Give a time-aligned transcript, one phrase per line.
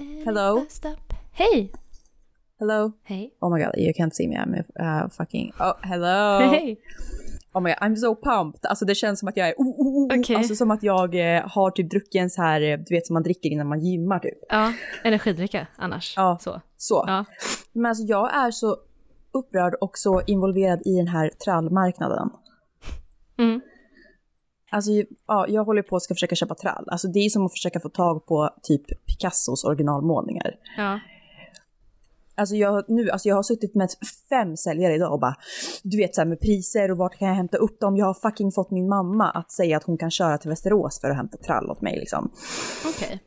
[0.00, 0.66] Hello?
[1.32, 1.72] Hej!
[2.58, 2.92] Hello?
[3.04, 3.34] Hej.
[3.40, 5.52] Oh my god, you can't see me, I'm uh, fucking...
[5.60, 6.38] Oh, hello!
[6.50, 6.80] Hej!
[7.52, 8.66] Oh my god, I'm so pumped.
[8.66, 9.54] Alltså det känns som att jag är...
[9.58, 10.20] Oh, oh, oh, oh.
[10.20, 10.36] Okej.
[10.36, 13.14] Alltså som att jag eh, har typ druckit en så här, eh, du vet som
[13.14, 14.38] man dricker innan man gymmar typ.
[14.48, 14.72] Ja,
[15.04, 16.14] energidricka annars.
[16.16, 16.38] Ja.
[16.40, 16.60] Så.
[16.76, 17.04] Så.
[17.06, 17.24] Ja.
[17.72, 18.76] Men alltså jag är så
[19.32, 22.30] upprörd och så involverad i den här trallmarknaden.
[23.38, 23.60] Mm.
[24.70, 24.90] Alltså
[25.26, 26.84] ja, jag håller på att ska försöka köpa trall.
[26.86, 30.56] Alltså det är som att försöka få tag på typ Picassos originalmålningar.
[30.76, 31.00] Ja.
[32.34, 33.90] Alltså jag, nu, alltså jag har suttit med
[34.28, 35.36] fem säljare idag och bara,
[35.82, 37.96] du vet så här med priser och vart kan jag hämta upp dem?
[37.96, 41.10] Jag har fucking fått min mamma att säga att hon kan köra till Västerås för
[41.10, 42.30] att hämta trall åt mig liksom.
[42.86, 43.22] Okej.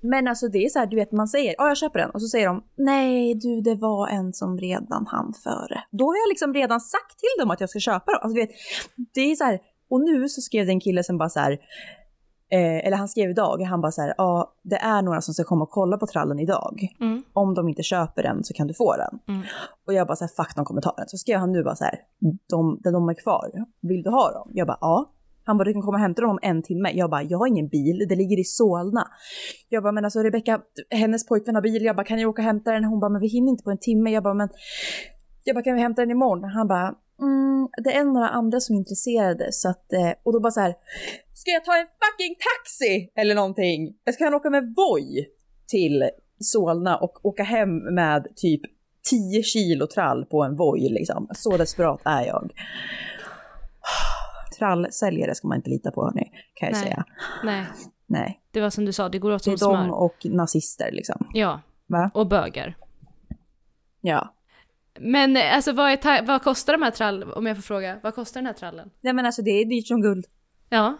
[0.00, 2.22] Men alltså det är så här, du vet man säger, ja jag köper den och
[2.22, 5.82] så säger de, nej du det var en som redan hann före.
[5.90, 8.20] Då har jag liksom redan sagt till dem att jag ska köpa dem.
[8.22, 8.50] Alltså du vet,
[9.14, 11.52] det är så här, och nu så skrev det en kille som bara så här,
[12.50, 15.44] eh, eller han skrev idag, han bara så här, ja det är några som ska
[15.44, 16.88] komma och kolla på trallen idag.
[17.00, 17.22] Mm.
[17.32, 19.34] Om de inte köper den så kan du få den.
[19.36, 19.46] Mm.
[19.86, 21.08] Och jag bara så här, fuck de kommer ta den.
[21.08, 21.98] Så skrev han nu bara så här,
[22.48, 23.50] de, de, är kvar,
[23.82, 24.50] vill du ha dem?
[24.54, 25.12] Jag bara ja.
[25.48, 26.90] Han bara du kan komma och hämta dem om en timme.
[26.94, 29.08] Jag bara jag har ingen bil, det ligger i Solna.
[29.68, 31.84] Jag bara men alltså Rebecka, hennes pojkvän har bil.
[31.84, 32.84] Jag bara kan jag åka och hämta den?
[32.84, 34.10] Hon bara men vi hinner inte på en timme.
[34.10, 34.48] Jag bara men
[35.44, 36.44] jag bara kan vi hämta den imorgon?
[36.44, 40.40] Han bara mm, det är några andra som är intresserade så att eh, och då
[40.40, 40.74] bara så här
[41.34, 43.96] ska jag ta en fucking taxi eller någonting?
[44.04, 45.26] Jag ska åka med Voi
[45.68, 48.60] till Solna och åka hem med typ
[49.10, 51.28] 10 kilo trall på en Voi liksom.
[51.34, 52.52] Så desperat är jag.
[54.58, 56.82] Trallsäljare ska man inte lita på hörni, kan jag Nej.
[56.82, 57.04] säga.
[57.44, 57.66] Nej,
[58.06, 59.96] Nej, det var som du sa, det går åt det som är de smör.
[59.96, 61.30] och nazister liksom.
[61.34, 62.10] Ja, Va?
[62.14, 62.76] och bögar.
[64.00, 64.34] Ja.
[65.00, 68.00] Men eh, alltså vad, är vad kostar de här trall, om jag får fråga?
[68.02, 68.90] Vad kostar den här trallen?
[69.00, 70.24] Nej men alltså det är dyrt som guld.
[70.68, 70.98] Ja.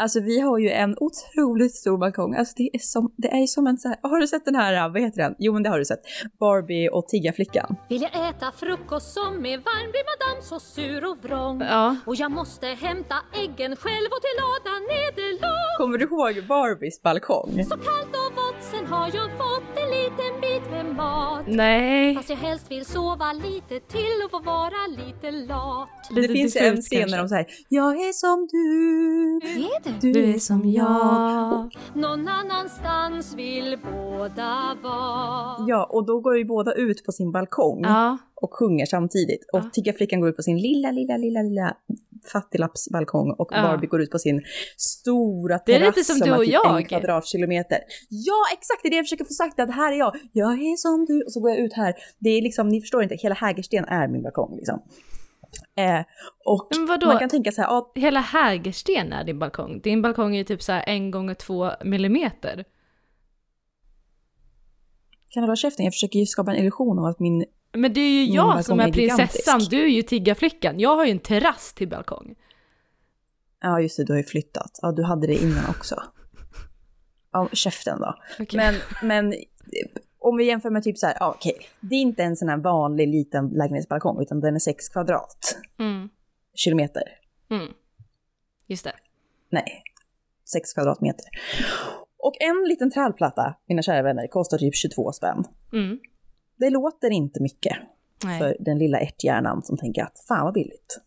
[0.00, 2.34] Alltså vi har ju en otroligt stor balkong.
[2.34, 4.88] Alltså det är som, det är som en så här, har du sett den här,
[4.88, 5.34] vad heter den?
[5.38, 6.02] Jo men det har du sett.
[6.40, 7.76] Barbie och Tiggarflickan.
[7.88, 11.60] Vill jag äta frukost som är varm blir madame så sur och vrång.
[11.60, 11.96] Ja.
[12.06, 15.76] Och jag måste hämta äggen själv och till lådan nederlag.
[15.78, 17.64] Kommer du ihåg Barbies balkong?
[17.64, 18.32] Så kallt och
[18.70, 21.44] sen har jag fått en liten bit med mat.
[21.46, 22.14] Nej.
[22.14, 25.88] Fast jag helst vill sova lite till och få vara lite lat.
[26.14, 27.16] Det Lite finns ju en scen kanske.
[27.16, 30.12] när de säger Jag är som du, Är det?
[30.12, 31.70] du är som jag.
[31.94, 35.56] Någon annanstans vill båda vara.
[35.68, 38.18] Ja, och då går ju båda ut på sin balkong Ja.
[38.34, 39.44] och sjunger samtidigt.
[39.52, 39.70] Och Ja.
[39.72, 41.76] Tiggarflickan går ut på sin lilla, lilla, lilla, lilla
[42.32, 43.62] fattiglappsbalkong och Ja.
[43.62, 44.42] Barbie går ut på sin
[44.76, 46.76] stora Det är terrass lite som som du och typ jag.
[46.76, 47.78] en kvadratkilometer.
[48.08, 48.82] Ja, exakt!
[48.82, 50.16] Det är det jag försöker få sagt, att här är jag.
[50.32, 51.22] Jag är som du.
[51.24, 51.94] Och så går jag ut här.
[52.18, 54.82] Det är liksom, ni förstår inte, hela Hägersten är min balkong liksom.
[55.76, 56.00] Eh,
[56.44, 56.68] och
[57.06, 59.80] man kan tänka så här, ja, Hela Hägersten är din balkong.
[59.80, 62.64] Din balkong är typ så här en gånger två millimeter.
[65.30, 65.84] kan du hålla käften?
[65.84, 68.80] Jag försöker ju skapa en illusion av att min Men det är ju jag som
[68.80, 70.80] är är prinsessan, du är ju tiggarflickan.
[70.80, 72.34] Jag har ju en terrass till balkong.
[73.60, 74.78] Ja just det, du har ju flyttat.
[74.82, 76.02] Ja du hade det innan också.
[77.32, 78.14] Ja, käften då.
[78.38, 78.56] Okej.
[78.56, 79.34] Men, men
[80.18, 81.56] om vi jämför med typ så här, ja okej.
[81.80, 85.58] Det är inte en sån här vanlig liten lägenhetsbalkong utan den är 6 kvadrat.
[85.78, 86.08] Mm.
[86.54, 87.02] Kilometer.
[87.50, 87.72] Mm.
[88.66, 88.92] Just det.
[89.50, 89.82] Nej,
[90.52, 91.26] 6 kvadratmeter.
[92.18, 95.44] Och en liten trallplatta, mina kära vänner, kostar typ 22 spänn.
[95.72, 95.98] Mm.
[96.60, 97.76] Det låter inte mycket
[98.24, 98.38] Nej.
[98.38, 101.00] för den lilla ärthjärnan som tänker att fan vad billigt.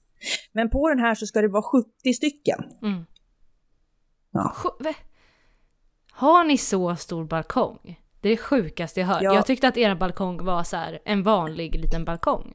[0.51, 2.63] Men på den här så ska det vara 70 stycken.
[2.81, 3.05] Mm.
[4.31, 4.53] Ja.
[6.11, 7.99] Har ni så stor balkong?
[8.21, 9.21] Det är det sjukaste jag hört.
[9.21, 9.33] Ja.
[9.33, 12.53] Jag tyckte att era balkong var så här en vanlig liten balkong.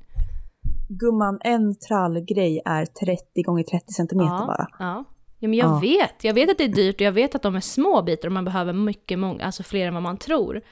[0.89, 4.47] Gumman, en trallgrej är 30 gånger 30 centimeter ja.
[4.47, 4.69] bara.
[4.79, 5.05] Ja.
[5.39, 5.79] ja, men jag Ja.
[5.79, 6.25] vet.
[6.25, 8.33] Jag vet att det är dyrt och jag vet att de är små bitar och
[8.33, 10.63] man behöver mycket, många, alltså fler än vad man tror.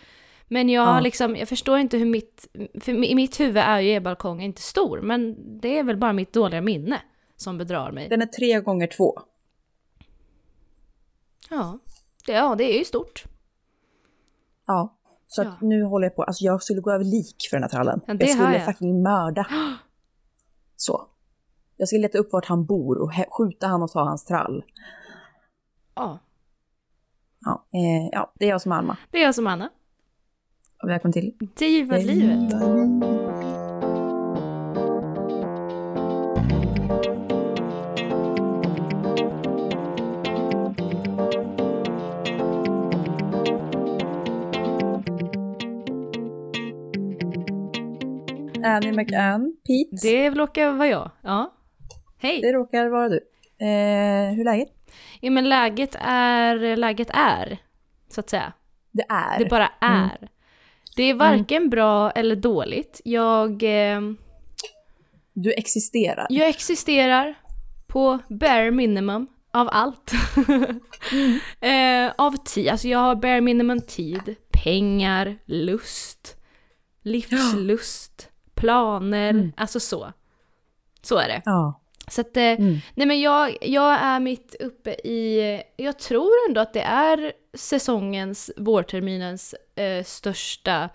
[0.49, 1.01] Men jag, Ja.
[1.01, 2.49] liksom, jag förstår inte hur mitt...
[2.81, 6.13] För i mitt huvud är ju er balkong inte stor, men det är väl bara
[6.13, 7.03] mitt dåliga minne
[7.37, 8.09] som bedrar mig.
[8.09, 9.19] Den är 3 gånger 2.
[11.51, 11.79] Ja,
[12.27, 13.25] det, ja, det är ju stort.
[14.67, 14.97] Ja.
[15.27, 15.57] Så Ja.
[15.61, 18.01] nu håller jag på, alltså jag skulle gå över lik för den här trallen.
[18.07, 18.65] Ja, det jag skulle jag.
[18.65, 19.47] fucking mörda.
[20.77, 21.07] Så.
[21.77, 24.65] Jag skulle leta upp vart han bor och skjuta han och ta hans trall.
[25.95, 26.19] Ja,
[27.41, 28.97] Ja, eh, ja det är jag som är Alma.
[29.11, 29.71] det är jag som Anna.
[30.83, 32.53] Och välkommen till Driva livet.
[48.65, 49.97] Annie McAnn, Pete.
[50.03, 51.11] Det, Det råkar vara jag.
[51.23, 51.53] Ja.
[52.19, 52.53] Hej.
[52.53, 53.17] råkar vara du.
[53.59, 54.69] Eh, hur är läget?
[55.21, 57.59] Ja, men läget är, läget är,
[58.09, 58.53] så att säga.
[58.93, 59.39] Det är.
[59.39, 60.09] Det bara Mm.
[60.97, 63.01] Det är varken bra eller dåligt.
[63.05, 64.01] Jag, eh,
[65.33, 66.27] Du existerar.
[66.31, 67.35] jag existerar
[67.87, 70.13] på bare minimum av allt.
[71.61, 74.35] eh, av tid, alltså jag har bare minimum tid,
[74.65, 76.37] pengar, lust,
[77.03, 79.53] livslust, planer, Mm.
[79.57, 80.13] alltså så.
[81.03, 81.43] Så är det.
[81.45, 81.81] Ja.
[82.11, 82.79] Så att, eh, Mm.
[82.95, 88.51] nej men jag, jag är mitt uppe i, jag tror ändå att det är säsongens,
[88.57, 90.89] vårterminens eh, största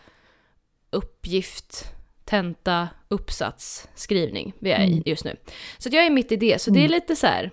[0.89, 1.85] uppgift,
[2.25, 5.03] tenta, uppsats, skrivning vi är i Mm.
[5.05, 5.35] just nu.
[5.77, 7.51] Så att jag är mitt i det, så det är lite så här.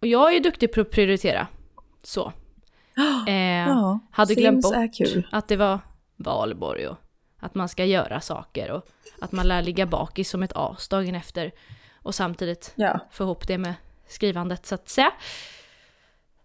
[0.00, 1.46] och jag är ju duktig på att prioritera.
[2.02, 2.32] Så.
[3.28, 3.34] Eh,
[3.68, 3.98] ja.
[4.10, 4.74] hade glömt bort
[5.32, 5.78] att det var
[6.16, 6.96] valborg och
[7.38, 8.86] att man ska göra saker och
[9.20, 11.52] att man lär ligga bakis som ett as dagen efter
[12.02, 13.00] och samtidigt Ja.
[13.10, 13.74] få ihop det med
[14.08, 15.12] skrivandet så att säga.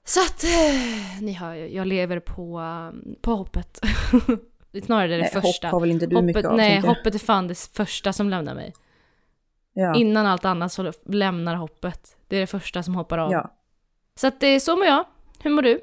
[0.04, 3.80] Så att eh, ni hör ju, jag lever på, um, på hoppet.
[4.72, 5.68] Det är Snarare det Nej, första.
[5.68, 8.30] hopp har väl inte du hoppet, mycket av, nej, hoppet är fan det första som
[8.30, 8.74] lämnar mig.
[9.74, 9.96] Ja.
[9.96, 12.18] Innan allt annat så lämnar hoppet.
[12.28, 13.32] Det är det första som hoppar av.
[13.32, 13.54] ja.
[14.16, 15.06] Så att det är så mår jag.
[15.40, 15.80] Hur mår du?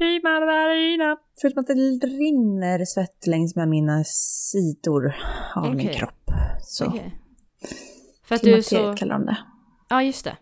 [0.00, 1.16] Prima ballerina.
[1.40, 5.14] Förutom att det rinner svett längs med mina sidor
[5.56, 5.98] av min Okej.
[5.98, 6.30] kropp.
[6.60, 7.14] Så Okej.
[8.24, 8.94] För att du är så...
[8.94, 9.38] kallar de det.
[9.88, 10.36] Ja, just det.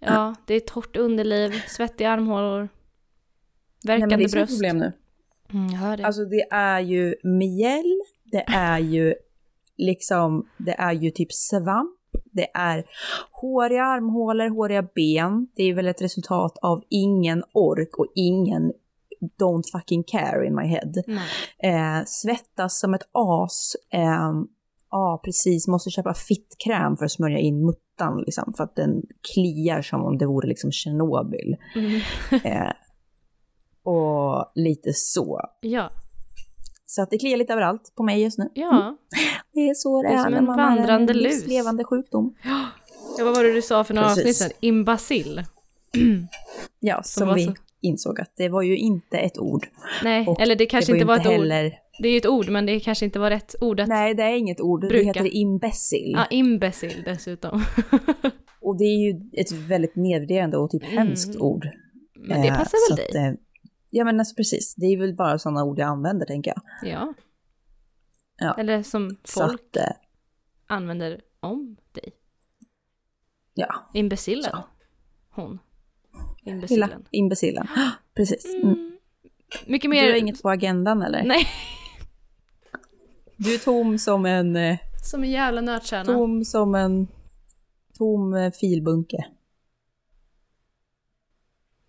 [0.00, 2.68] Ja, det är torrt underliv, svettiga armhålor,
[3.86, 4.52] verkande men det är bröst.
[4.52, 4.92] problem nu.
[5.52, 6.06] Mm, jag hör det.
[6.06, 9.14] Alltså det är ju mjäll, det är ju
[9.76, 11.97] liksom, det är ju typ svamp,
[12.38, 12.84] det är
[13.30, 15.48] håriga armhålor, håriga ben.
[15.56, 18.72] Det är väl ett resultat av ingen ork och ingen
[19.40, 20.92] don't fucking care in my head.
[21.62, 23.76] Eh, svettas som ett as.
[23.92, 24.32] Eh,
[24.90, 25.68] ja, precis.
[25.68, 29.02] Måste köpa fittkräm för att smörja in muttan liksom, för att den
[29.34, 31.56] kliar som om det vore liksom Tjernobyl.
[31.74, 32.00] Mm.
[32.44, 32.72] Eh,
[33.82, 35.40] och lite så.
[35.60, 35.90] Ja,
[36.90, 38.48] Så att det kliar lite överallt på mig just nu.
[38.54, 38.96] ja.
[39.54, 41.32] Det är så det, Det är som när en man har vandrande en lus.
[41.34, 42.34] livslevande sjukdom.
[42.44, 42.66] ja.
[43.24, 44.22] Vad var det du sa för några Precis.
[44.24, 44.50] avsnitt sedan?
[44.60, 45.42] Imbacill.
[46.80, 49.66] Ja, som var vi så- insåg att det var ju inte ett ord.
[50.04, 51.32] Nej, Och eller det kanske det inte var ett ord.
[51.32, 51.72] heller...
[52.02, 53.88] Det är ju ett ord, men det kanske inte var rätt ord att...
[53.88, 54.80] Nej, det är inget ord.
[54.80, 54.96] Bruka.
[54.98, 56.12] Det heter imbecil.
[56.16, 57.62] Ja, imbecil dessutom.
[58.60, 61.42] Och det är ju ett väldigt nedvärderande och typ hemskt Mm.
[61.42, 61.68] ord.
[62.18, 63.36] Men det Eh, passar väl att, dig?
[63.90, 66.90] Ja men alltså precis, det är väl bara sådana ord jag använder tänker jag.
[66.92, 67.14] Ja.
[68.40, 68.54] Ja.
[68.58, 69.92] Eller som folk att, eh,
[70.66, 72.12] använder om dig.
[73.54, 74.50] ja, Imbecillen.
[74.50, 74.64] Så.
[75.30, 75.58] Hon.
[76.42, 77.04] Imbecillen.
[77.10, 77.66] imbecillen.
[78.14, 78.44] Precis.
[78.54, 78.62] Mm.
[78.68, 78.96] Mm.
[79.66, 80.10] Mycket Du mer...
[80.10, 81.24] har inget på agendan eller?
[81.24, 81.46] Nej,
[83.36, 86.04] Du är tom som en, eh, som en jävla nötkärna.
[86.04, 87.08] tom som en
[87.98, 89.26] tom eh, filbunke.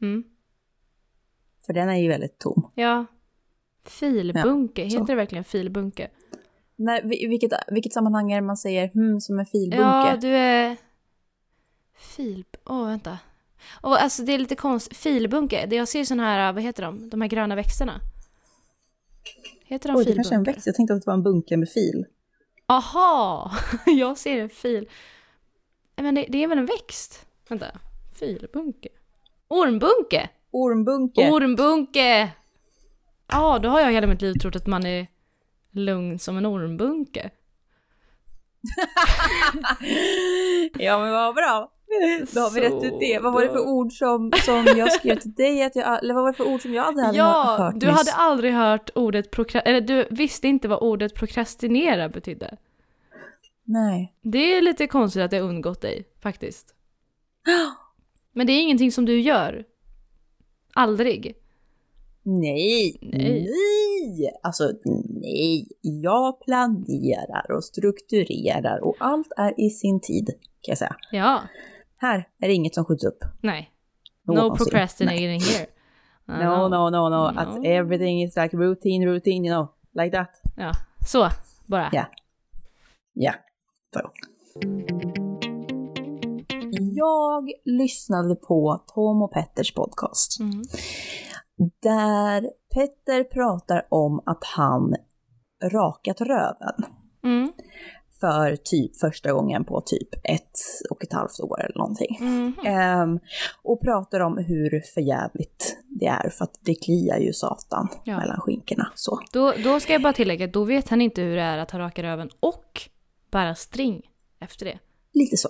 [0.01, 0.23] Mm.
[1.65, 2.71] För den är ju väldigt tom.
[2.75, 3.05] Ja.
[3.85, 4.95] Filbunke, Ja, så.
[4.99, 6.09] heter det verkligen filbunke?
[7.03, 9.83] Vi- vilket, vilket sammanhang är det man säger hmm som en filbunke?
[9.83, 10.77] Ja, du är...
[11.97, 12.45] Fil...
[12.65, 13.17] Åh, vänta.
[13.81, 14.97] Och alltså det är lite konstigt.
[14.97, 17.09] Filbunke, jag ser sån här, vad heter de?
[17.09, 17.99] De här gröna växterna.
[19.65, 20.15] Heter de Oj, det filbunke?
[20.17, 20.65] kanske är en växt.
[20.67, 22.05] Jag tänkte att det var en bunke med fil.
[22.65, 23.51] Aha!
[23.85, 24.89] Jag ser en fil.
[25.95, 27.25] Nej, Men det, det är väl en växt?
[27.49, 27.65] Vänta.
[28.19, 28.89] Filbunke.
[29.47, 30.29] Ormbunke!
[30.51, 31.31] Ormbunke.
[31.31, 32.31] Ormbunke!
[33.31, 35.07] Ja, då har jag hela mitt liv trott att man är
[35.71, 37.29] lugn som en ormbunke.
[40.73, 41.71] ja men vad bra.
[42.33, 43.19] Då har vi rätt ut det.
[43.19, 45.63] Vad var det för ord som, som jag skrev till dig?
[45.63, 47.87] Att jag, eller vad var det för ord som jag hade hade Ja, hört du
[47.87, 52.57] hade aldrig hört ordet eller du visste inte vad ordet prokrastinera betydde.
[53.63, 54.13] Nej.
[54.21, 56.75] Det är lite konstigt att det undgått dig, faktiskt.
[58.33, 59.65] Men det är ingenting som du gör.
[60.79, 61.35] Aldrig.
[62.23, 63.47] Nej, Nej.
[63.49, 64.63] nej, alltså
[65.09, 65.67] nej.
[65.81, 70.25] Jag planerar och strukturerar och allt är i sin tid
[70.61, 70.95] kan jag säga.
[71.11, 71.41] Ja,
[71.97, 73.23] Här är det inget som skjuts upp.
[73.41, 73.71] nej.
[74.23, 74.65] No Någonsin.
[74.65, 75.63] procrastinating here.
[75.63, 75.67] I
[76.43, 77.31] No, no, no, no.
[77.31, 77.39] No.
[77.39, 79.67] Att everything is like routine, routine, you know.
[80.03, 80.41] Like that.
[80.57, 80.71] Ja,
[81.07, 81.29] så
[81.65, 81.89] bara.
[81.93, 82.05] Ja.
[83.13, 83.33] Ja.
[83.93, 84.11] Så.
[86.99, 90.39] Jag lyssnade på Tom och Petters podcast.
[90.39, 90.63] Mm.
[91.81, 94.95] Där Petter pratar om att han
[95.63, 96.75] rakat röven.
[97.23, 97.51] Mm.
[98.19, 100.51] för typ första gången på typ ett
[100.89, 102.17] och ett halvt år eller någonting.
[102.21, 102.53] Mm.
[102.65, 103.19] Ehm,
[103.63, 108.17] och pratar om hur förjävligt det är för att det kliar ju satan Ja.
[108.17, 108.91] mellan skinkorna.
[108.95, 109.19] Så.
[109.33, 111.79] Då, då ska jag bara tillägga, då vet han inte hur det är att ha
[111.79, 112.81] raka röven och
[113.31, 114.01] bara string
[114.39, 114.79] efter det.
[115.13, 115.49] Lite så.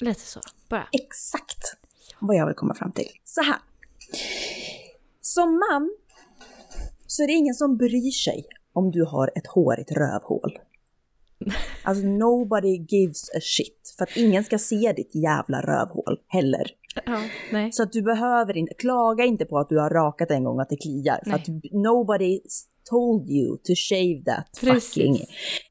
[0.00, 0.40] Lite så,
[0.72, 0.88] bara.
[0.92, 1.62] Exakt
[2.20, 3.08] vad jag vill komma fram till.
[3.24, 3.58] Så här.
[5.20, 5.96] Som man
[7.06, 10.58] så är det ingen som bryr sig om du har ett hårigt rövhål.
[11.84, 13.94] Alltså nobody gives a shit.
[13.96, 16.66] För att ingen ska se ditt jävla rövhål heller.
[17.06, 17.20] Ja,
[17.52, 17.72] nej.
[17.72, 20.62] Så att du behöver inte, klaga inte på att du har rakat en gång och
[20.62, 21.20] att det kliar.
[21.24, 21.40] För Nej.
[21.40, 22.40] att nobody
[22.90, 24.94] told you to shave that Precis.
[24.94, 25.26] fucking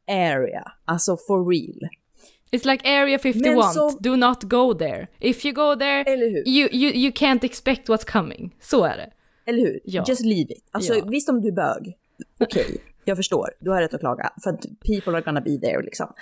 [0.07, 0.71] area.
[0.85, 1.89] Alltså for real.
[2.51, 5.07] It's like area 51, Men så- do not go there.
[5.19, 6.15] If you go there,
[6.45, 8.55] you, you, you can't expect what's coming.
[8.59, 9.11] Så är det.
[9.45, 9.79] Eller hur?
[9.83, 10.05] Ja.
[10.07, 10.65] Just leave it.
[10.71, 11.05] Alltså Ja.
[11.05, 11.97] visst om du är bög,
[12.39, 13.49] okej, jag förstår.
[13.59, 14.33] Du har rätt att klaga.
[14.43, 16.13] För att people are gonna be there liksom.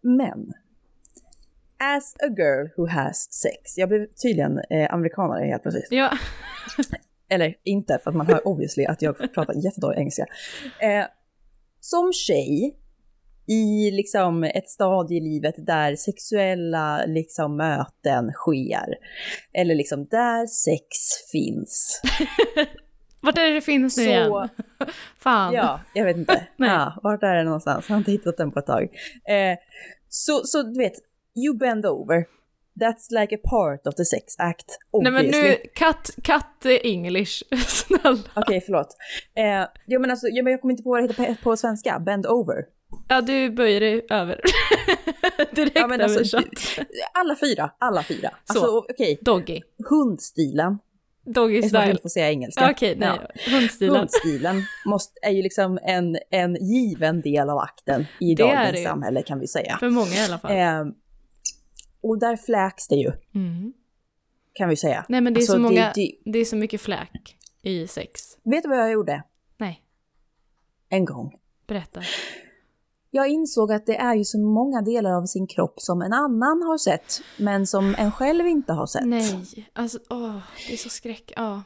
[0.00, 0.52] Men,
[1.78, 5.86] as a girl who has sex, jag blev tydligen eh, amerikanare helt plötsligt.
[5.90, 6.10] Ja.
[7.30, 10.26] Eller inte, för att man hör obviously att jag pratar jättedålig engelska.
[10.80, 11.04] Eh,
[11.80, 12.76] som tjej,
[13.48, 18.94] i liksom ett stadie i livet där sexuella liksom möten sker,
[19.52, 20.86] eller liksom där sex
[21.32, 22.02] finns.
[23.20, 24.48] Vart är det det finns nu Så- igen?
[25.18, 25.54] Fan.
[25.54, 26.46] Ja, jag vet inte.
[26.56, 26.70] Nej.
[26.70, 27.84] ja, vart är det någonstans?
[27.88, 28.82] Jag har inte hittat den på ett tag.
[29.28, 29.58] Eh,
[30.08, 30.92] så, så du vet,
[31.46, 32.24] you bend over.
[32.80, 35.48] That's like a part of the sex act, Nej men obviously.
[35.48, 37.42] nu, cut, cut English.
[37.66, 38.18] Snälla.
[38.34, 38.96] Okej, förlåt.
[39.36, 41.56] Eh, ja, men alltså, ja, men jag kommer inte på vad det heter på, på
[41.56, 41.98] svenska.
[41.98, 42.64] Bend over.
[43.08, 44.40] Ja, du böjer dig över.
[45.54, 46.86] Direkt Ja, men alltså, översatt.
[47.14, 48.30] alla fyra, alla fyra.
[48.44, 48.52] Så.
[48.52, 49.60] Alltså okej, Doggy.
[49.88, 50.78] hundstilen.
[51.24, 51.90] Doggy jag style.
[51.90, 52.70] inte får säga engelska.
[52.70, 53.08] Okej, nej.
[53.44, 53.52] Ja.
[53.58, 53.96] Hundstilen.
[53.96, 58.84] Hundstilen måste, är ju liksom en, en given del av akten i Det dagens det
[58.84, 59.76] samhälle kan vi säga.
[59.80, 60.50] För många i alla fall.
[60.56, 60.84] Eh,
[62.00, 63.72] och där fläks det ju, Mm.
[64.52, 65.04] kan vi säga.
[65.08, 68.20] Nej men det är, Alltså, så många, det- det är så mycket fläk i sex.
[68.44, 69.22] Vet du vad jag gjorde?
[69.58, 69.82] Nej,
[70.88, 71.34] En gång.
[71.66, 72.02] berätta.
[73.10, 76.62] Jag insåg att det är ju så många delar av sin kropp som en annan
[76.62, 79.06] har sett, men som en själv inte har sett.
[79.06, 80.36] Nej, alltså åh,
[80.68, 81.32] det är så skräck.
[81.36, 81.62] Ja.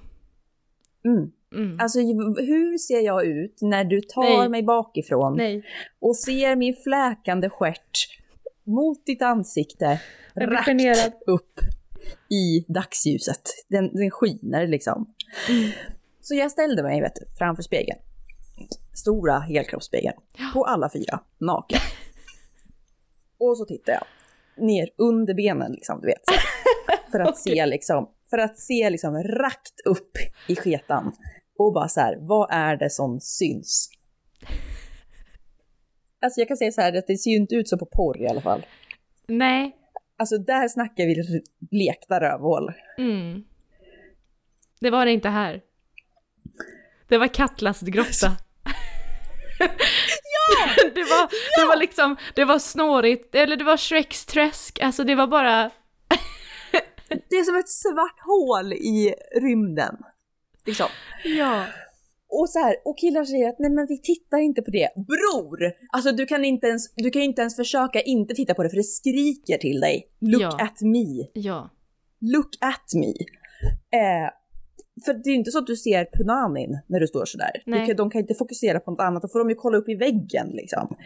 [1.05, 1.31] Mm.
[1.55, 1.81] Mm.
[1.81, 4.49] Alltså hur ser jag ut när du tar Nej.
[4.49, 5.65] mig bakifrån Nej,
[6.01, 8.09] och ser min fläkande stjärt
[8.65, 10.01] mot ditt ansikte
[10.35, 11.61] rakt upp
[12.31, 13.43] i dagsljuset.
[13.69, 15.15] Den, den skiner liksom.
[15.49, 15.71] Mm.
[16.21, 17.99] Så jag ställde mig vet framför spegeln.
[18.95, 20.17] Stora helkroppsspegeln.
[20.55, 21.81] På alla fyra, naken.
[23.39, 24.05] Och så tittar jag
[24.67, 26.23] ner under benen liksom, du vet.
[26.27, 26.35] Så.
[27.11, 30.13] För att se liksom, för att se liksom rakt upp
[30.49, 31.13] i sketan.
[31.59, 33.89] Och bara så här, vad är det som syns?
[36.21, 38.23] Alltså jag kan säga så här, att det ser ju inte ut så på porr
[38.23, 38.67] i alla fall.
[39.27, 39.77] nej.
[40.17, 42.73] Alltså där snackar vi blekta rövhål.
[42.99, 43.45] Mm.
[44.81, 45.63] Det var det inte här.
[47.09, 48.37] Det var Katlas grotta.
[49.65, 50.91] ja!
[50.95, 51.29] det, var,
[51.61, 55.71] det var liksom, det var snårigt, eller det var Shreks träsk, alltså det var bara...
[57.31, 59.97] Det är som ett svart hål i rymden.
[60.67, 60.87] Liksom.
[61.25, 61.67] Ja.
[62.29, 64.89] Och så här, och killar säger att nej men vi tittar inte på det.
[64.97, 65.73] Bror!
[65.93, 68.77] Alltså du kan inte ens, du kan inte ens försöka inte titta på det för
[68.77, 70.09] det skriker till dig.
[70.21, 70.59] Look Ja.
[70.61, 71.27] at me.
[71.33, 71.71] Ja.
[72.21, 73.09] Look at me.
[73.99, 74.31] Eh,
[75.05, 77.63] för det är inte så att du ser punanin när du står sådär.
[77.65, 77.87] Du Nej.
[77.87, 79.95] kan, de kan inte fokusera på något annat, då får de ju kolla upp i
[79.95, 80.97] väggen liksom.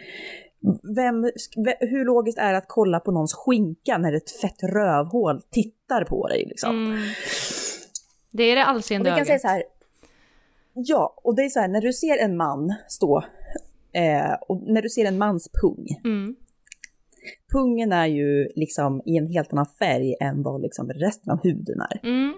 [0.95, 1.21] Vem,
[1.65, 6.03] ve- hur logiskt är det att kolla på någons skinka när ett fett rövhål tittar
[6.03, 6.85] på dig liksom?
[6.85, 6.99] Mm.
[8.31, 9.41] Det är det allseende kan säga ögat.
[9.41, 9.63] så här.
[10.73, 13.23] Ja, och det är så här när du ser en man stå
[13.93, 15.87] eh, och när du ser en mans pung.
[16.03, 16.35] Mm.
[17.51, 21.81] Pungen är ju liksom i en helt annan färg än vad liksom resten av huden
[21.81, 21.99] är.
[22.03, 22.33] Mm.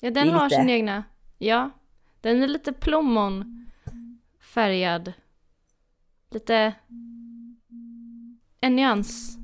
[0.00, 1.04] Ja, den har lite- sin egna.
[1.38, 1.70] Ja.
[2.20, 5.12] Den är lite plommonfärgad.
[6.30, 6.72] Lite...
[8.60, 9.38] En nyans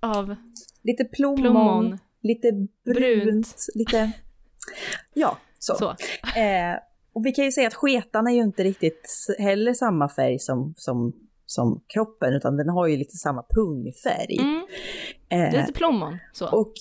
[0.00, 0.36] av
[0.82, 1.98] Lite plommon, plommon.
[2.22, 2.52] lite
[2.84, 3.56] brunt, Brunt.
[3.74, 4.12] lite...
[5.14, 5.74] Ja, så.
[5.74, 5.88] Så.
[6.40, 6.76] Eh,
[7.12, 10.74] och vi kan ju säga att sketan är ju inte riktigt heller samma färg som,
[10.76, 11.12] som,
[11.46, 14.38] som kroppen, utan den har ju lite samma pungfärg.
[14.40, 14.66] Mm.
[15.28, 16.18] Eh, lite plommon.
[16.32, 16.58] Så.
[16.60, 16.72] Och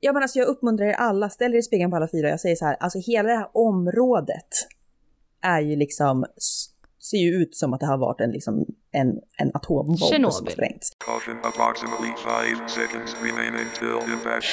[0.00, 2.28] ja, men alltså jag uppmuntrar er alla, ställ er i spegeln på alla fyra.
[2.28, 4.48] Jag säger så här, alltså hela det här området
[5.42, 6.24] är ju liksom,
[7.10, 10.10] ser ju ut som att det har varit en, liksom, en, en atombomb som har
[10.10, 10.52] Tjernobyl.
[10.52, 10.90] sprängts.
[10.98, 12.08] Caution approximately
[12.58, 14.46] 5 seconds remain until impact.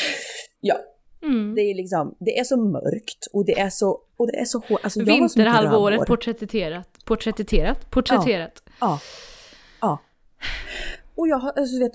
[0.60, 0.76] Ja,
[1.22, 1.56] Mm.
[1.56, 4.60] det är liksom, det är så mörkt och det är så, och det är så
[4.60, 4.80] hårt.
[4.84, 6.88] Alltså, Vinterhalvåret porträtterat.
[7.06, 7.90] Porträtterat?
[7.92, 8.64] Porträtterat.
[8.82, 9.00] Ja.
[9.82, 10.00] Ja.
[11.16, 11.92] Och jag har, alltså vet,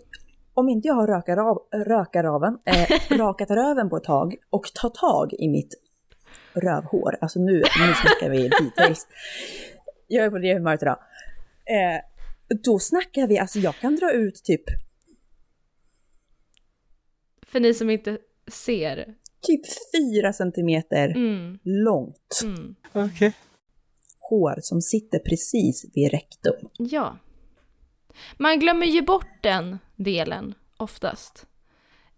[0.54, 4.64] om inte jag har röka rav, röka raven, eh, rakat röven på ett tag och
[4.74, 5.74] tar tag i mitt
[6.54, 9.06] rövhår, alltså nu, nu snackar vi details.
[10.06, 10.98] Jag är på det humöret idag.
[11.64, 12.00] Eh,
[12.64, 14.64] då snackar vi, alltså jag kan dra ut typ,
[17.46, 18.18] För ni som inte
[18.52, 19.60] ser typ
[19.96, 22.74] fyra centimeter Mm, långt mm.
[24.18, 26.68] hår som sitter precis vid rektum.
[26.78, 27.16] Ja.
[28.36, 31.46] Man glömmer ju bort den delen oftast.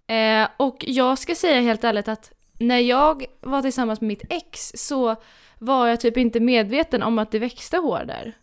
[0.07, 4.73] Eh, och jag ska säga helt ärligt att när jag var tillsammans med mitt ex
[4.75, 5.17] så
[5.59, 8.35] var jag typ inte medveten om att det växte hår där.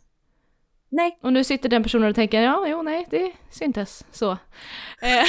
[0.93, 4.31] Nej, Och nu sitter den personen och tänker ja, jo, nej, det syntes så.
[4.31, 4.37] Eh,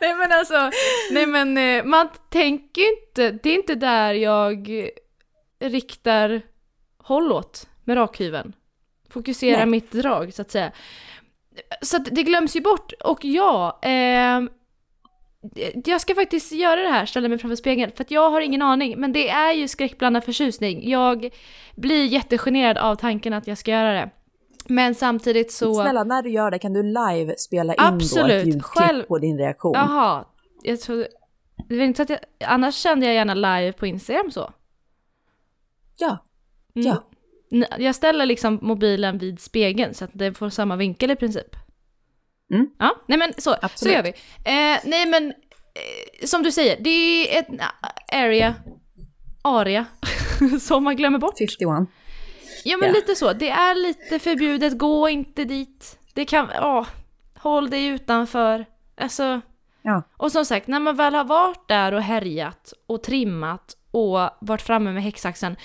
[0.00, 0.70] nej men alltså,
[1.10, 4.70] nej men eh, man tänker ju inte, det är inte där jag
[5.60, 6.42] riktar
[6.98, 8.52] håll åt med rakhyveln.
[9.18, 9.66] Fokusera Nej.
[9.66, 10.72] mitt drag så att säga.
[11.82, 14.40] Så att det glöms ju bort och ja, eh,
[15.84, 18.62] jag ska faktiskt göra det här, ställa mig framför spegeln, för att jag har ingen
[18.62, 20.90] aning, men det är ju skräckblandad förtjusning.
[20.90, 21.30] Jag
[21.76, 24.10] blir jättegenerad av tanken att jag ska göra det.
[24.68, 25.74] Men samtidigt så...
[25.74, 29.02] snälla när du gör det kan du live spela in Absolut, då ett ljudklipp själv-
[29.02, 29.72] på din reaktion.
[29.74, 30.24] Jaha,
[30.62, 31.06] jag tror...
[31.68, 34.52] Det inte att jag, annars kände jag gärna live på Instagram så.
[35.98, 36.18] Ja,
[36.74, 36.88] Mm.
[36.88, 37.07] ja.
[37.78, 41.56] Jag ställer liksom mobilen vid spegeln så att den får samma vinkel i princip.
[42.52, 42.70] Mm.
[42.78, 44.08] Ja, nej men så, så gör vi.
[44.44, 46.90] Eh, nej men, eh, som du säger, det
[47.36, 47.48] är ett
[48.12, 48.54] area,
[49.42, 49.86] area,
[50.60, 51.38] som man glömmer bort.
[51.38, 51.58] 51.
[52.64, 52.94] Ja men Ja.
[52.94, 55.98] lite så, det är lite förbjudet, gå inte dit.
[56.14, 56.86] Det kan, ja,
[57.36, 58.66] håll dig utanför.
[58.96, 59.40] Alltså,
[59.82, 60.02] Ja.
[60.16, 64.62] och som sagt, när man väl har varit där och härjat och trimmat och varit
[64.62, 65.56] framme med häcksaxen,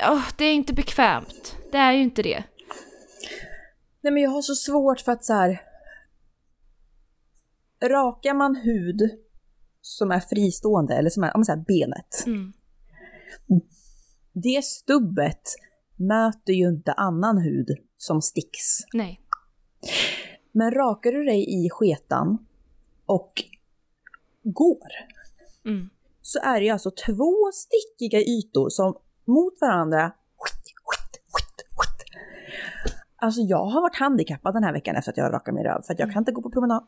[0.00, 1.56] ja, det är inte bekvämt.
[1.72, 2.44] Det är ju inte det.
[4.00, 5.62] Nej men jag har så svårt för att så här.
[7.82, 9.00] Rakar man hud
[9.80, 12.26] som är fristående, eller som är, om man säger benet.
[12.26, 12.52] Mm.
[14.32, 15.42] Det stubbet
[15.96, 18.78] möter ju inte annan hud som sticks.
[18.92, 19.20] Nej.
[20.52, 22.46] Men rakar du dig i sketan
[23.06, 23.32] och
[24.42, 24.88] går
[25.64, 25.90] Mm.
[26.22, 28.94] så är det ju alltså två stickiga ytor som
[29.30, 30.12] mot varandra
[33.22, 35.92] Alltså jag har varit handikappad den här veckan efter att jag rakade min röv för
[35.92, 36.86] att jag kan inte gå på promenad.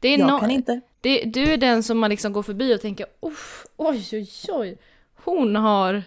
[0.00, 0.80] Det är Jag no- kan inte.
[1.00, 4.78] det, du är den som man liksom går förbi och tänker Uff, oj oj oj,
[5.24, 6.02] hon har,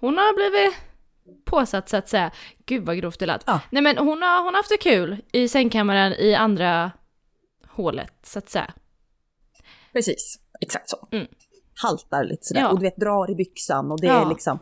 [0.00, 0.74] hon har blivit
[1.44, 2.30] påsatt så att säga.
[2.66, 3.42] Gud vad grovt det lät.
[3.46, 3.60] Ja.
[3.70, 6.90] Nej men hon har, hon har haft det kul i sängkammaren i andra
[7.68, 8.72] hålet så att säga.
[9.92, 11.08] Precis, exakt så.
[11.12, 11.26] Mm.
[11.82, 12.70] Haltar lite sådär Ja.
[12.72, 14.24] och du vet drar i byxan och det Ja.
[14.24, 14.58] är liksom...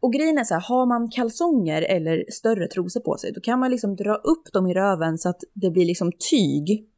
[0.00, 3.58] Och grejen är så här, har man kalsonger eller större trosor på sig då kan
[3.60, 6.88] man liksom dra upp dem i röven så att det blir liksom tyg.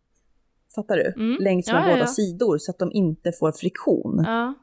[0.74, 1.12] Fattar du?
[1.16, 1.36] Mm.
[1.42, 4.22] Längs med Ja, båda sidor så att de inte får friktion.
[4.24, 4.54] Ja.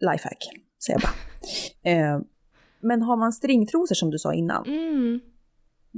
[0.00, 0.48] Lifehack,
[0.86, 1.92] säger jag bara.
[1.92, 2.20] eh,
[2.80, 5.20] men har man stringtrosor som du sa innan, Mm.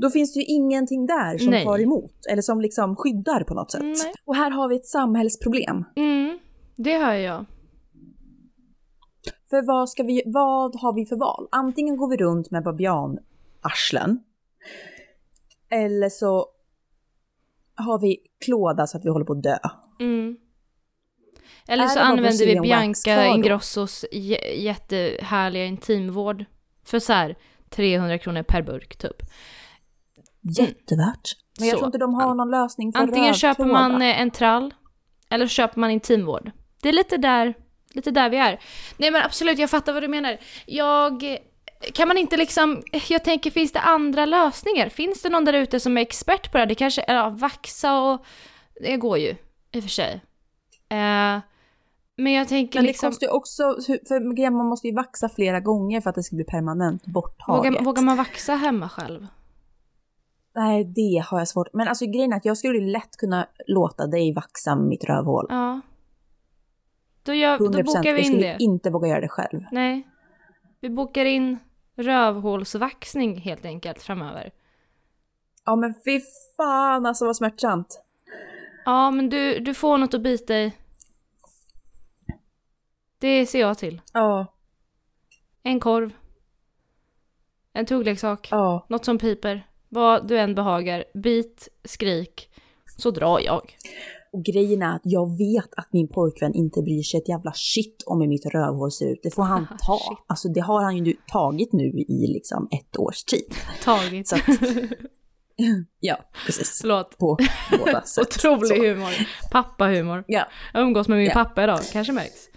[0.00, 1.64] Då finns det ju ingenting där som Nej.
[1.64, 3.82] tar emot eller som liksom skyddar på något sätt.
[3.82, 4.12] Nej.
[4.24, 5.84] Och här har vi ett samhällsproblem.
[5.96, 6.38] Mm.
[6.76, 7.44] Det hör jag.
[9.50, 11.48] För vad, ska vi, vad har vi för val?
[11.52, 14.22] Antingen går vi runt med babianarslen.
[15.70, 16.46] Eller så
[17.74, 19.58] har vi klåda så att vi håller på att dö.
[20.00, 20.36] Mm.
[21.68, 23.26] Eller så använder vi Bianca?
[23.26, 24.04] Ingrossos
[24.54, 26.44] jättehärliga intimvård
[26.84, 27.36] för så här
[27.70, 29.22] 300 kronor per burk typ.
[30.42, 31.36] Jättevärt.
[31.58, 31.78] Men jag Så.
[31.78, 33.88] tror inte de har någon lösning för Antingen köper rövklåda.
[33.88, 34.74] man eh, en trall
[35.30, 36.50] eller så köper man intimvård.
[36.82, 37.54] Det är lite där,
[37.94, 38.60] lite där vi är.
[38.96, 40.38] Nej men absolut, jag fattar vad du menar.
[40.66, 41.38] Jag...
[41.94, 42.82] Kan man inte liksom...
[43.08, 44.88] Jag tänker, finns det andra lösningar?
[44.88, 46.66] Finns det någon där ute som är expert på det här?
[46.66, 47.04] Det kanske...
[47.08, 48.24] Ja, vaxa och...
[48.82, 49.34] Det går ju,
[49.72, 50.20] i och för sig.
[50.88, 51.38] Eh,
[52.16, 53.10] men jag tänker Men det liksom...
[53.10, 53.62] kostar ju också,
[54.08, 57.72] för man måste ju vaxa flera gånger för att det ska bli permanent borttaget.
[57.72, 59.26] Vågar, vågar man vaxa hemma själv?
[60.54, 61.68] Nej, det har jag svårt.
[61.72, 65.46] Men alltså grejen är att jag skulle lätt kunna låta dig vaxa mitt rövhål.
[65.48, 65.80] Ja.
[67.22, 67.70] Då, gör, 100%.
[67.72, 68.56] då bokar vi jag in skulle det.
[68.60, 69.60] inte våga göra det själv.
[69.72, 70.08] Nej.
[70.80, 71.58] Vi bokar in
[71.96, 74.50] rövhålsvaxning helt enkelt framöver.
[75.64, 76.20] Ja men fy
[76.56, 78.02] fan alltså vad smärtsamt.
[78.84, 80.72] Ja, men du, du får något att bita i.
[83.18, 84.00] Det ser jag till.
[84.12, 84.46] Ja,
[85.62, 86.12] En korv.
[87.72, 88.48] En tuggleksak.
[88.50, 88.86] ja.
[88.88, 89.66] Något som piper.
[89.92, 91.04] Vad du än behagar.
[91.14, 92.48] Bit, skrik.
[92.96, 93.76] Så drar jag.
[94.32, 98.02] Och grejen är att jag vet att min pojkvän inte bryr sig ett jävla shit
[98.06, 99.20] om hur mitt rövhål ser ut.
[99.22, 99.98] Det får han ta.
[99.98, 100.18] Shit.
[100.26, 103.54] Alltså det har han ju tagit nu i liksom ett års tid.
[103.84, 104.28] Tagit.
[104.28, 104.42] Så att,
[106.00, 106.78] ja, precis.
[106.80, 107.18] Förlåt.
[107.18, 107.38] På
[107.78, 108.26] båda sätt.
[108.26, 108.74] Otrolig Så.
[108.86, 109.10] humor.
[109.50, 110.24] Pappahumor.
[110.26, 111.32] Ja, Jag umgås med min Ja.
[111.32, 112.48] pappa idag, kanske märks.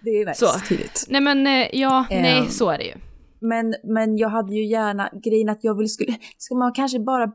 [0.00, 0.46] det är Så.
[0.46, 1.04] väldigt tydligt.
[1.08, 2.22] Nej men eh, ja, Ehm.
[2.22, 2.94] nej så är det ju.
[3.42, 7.32] Men, men jag hade ju gärna grejen att jag vill skulle, ska man kanske bara,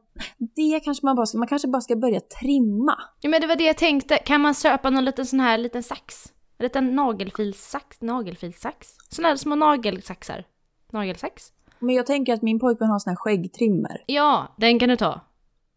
[0.55, 2.93] det kanske man bara ska, man kanske bara ska börja trimma.
[3.21, 4.17] Ja, men det var det jag tänkte.
[4.17, 6.25] Kan man köpa någon liten sån här liten sax?
[6.57, 8.01] En liten nagelfilsax?
[8.01, 8.87] Nagelfilsax?
[9.09, 10.45] Såna här små nagelsaxar.
[10.91, 11.51] Nagelsax?
[11.79, 14.03] Men jag tänker att min pojkvän har sån här skäggtrimmer.
[14.05, 15.21] Ja, den kan du ta.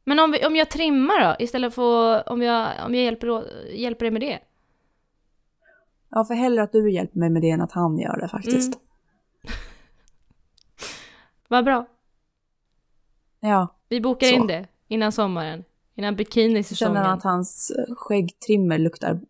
[0.05, 1.45] Men om, vi, om jag trimmar då?
[1.45, 4.39] Istället för om jag, om jag hjälper, hjälper dig med det?
[6.11, 8.75] Ja, för hellre att du hjälper mig med det än att han gör det faktiskt.
[8.75, 8.87] Mm.
[11.53, 11.87] Vad bra.
[13.41, 14.35] Ja, Vi bokar Så.
[14.35, 15.65] in det innan sommaren.
[15.95, 16.95] Innan bikinisäsongen.
[16.95, 19.21] känner han att hans eh, skäggtrimmer luktar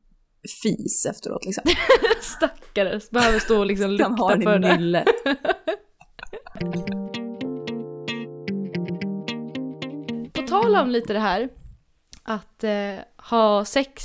[0.63, 1.65] fis efteråt liksom.
[2.21, 4.77] Stackare, behöver stå och liksom har lukta den för det.
[4.77, 5.07] nyllet.
[10.33, 11.49] På tal om lite det här,
[12.23, 14.03] att eh, ha sex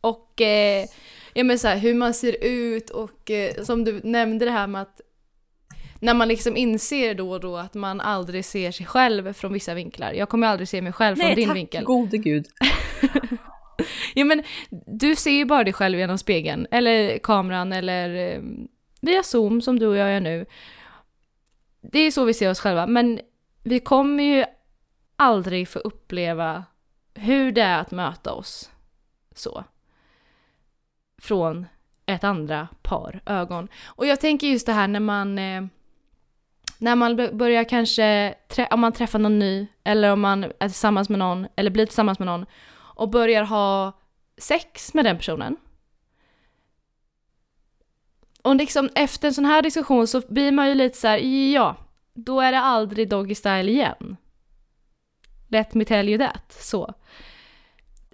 [0.00, 0.86] och eh,
[1.34, 4.66] ja, men så här, hur man ser ut och eh, som du nämnde det här
[4.66, 5.00] med att
[6.00, 9.74] när man liksom inser då och då att man aldrig ser sig själv från vissa
[9.74, 10.12] vinklar.
[10.12, 11.84] Jag kommer aldrig se mig själv från Nej, din tack vinkel.
[11.84, 12.46] gode gud.
[14.14, 14.42] Ja men
[14.86, 18.42] du ser ju bara dig själv genom spegeln, eller kameran, eller eh,
[19.00, 20.46] via zoom som du och jag gör nu.
[21.80, 23.20] Det är så vi ser oss själva, men
[23.62, 24.44] vi kommer ju
[25.16, 26.64] aldrig få uppleva
[27.14, 28.70] hur det är att möta oss
[29.34, 29.64] så.
[31.22, 31.66] Från
[32.06, 33.68] ett andra par ögon.
[33.84, 35.64] Och jag tänker just det här när man eh,
[36.78, 38.34] när man börjar kanske,
[38.70, 42.18] om man träffar någon ny, eller om man är tillsammans med någon, eller blir tillsammans
[42.18, 43.92] med någon, och börjar ha
[44.38, 45.56] sex med den personen.
[48.42, 51.18] Och liksom efter en sån här diskussion så blir man ju lite så här,
[51.52, 51.76] ja,
[52.14, 54.16] då är det aldrig doggy style igen.
[55.48, 56.94] Let me tell you that, så.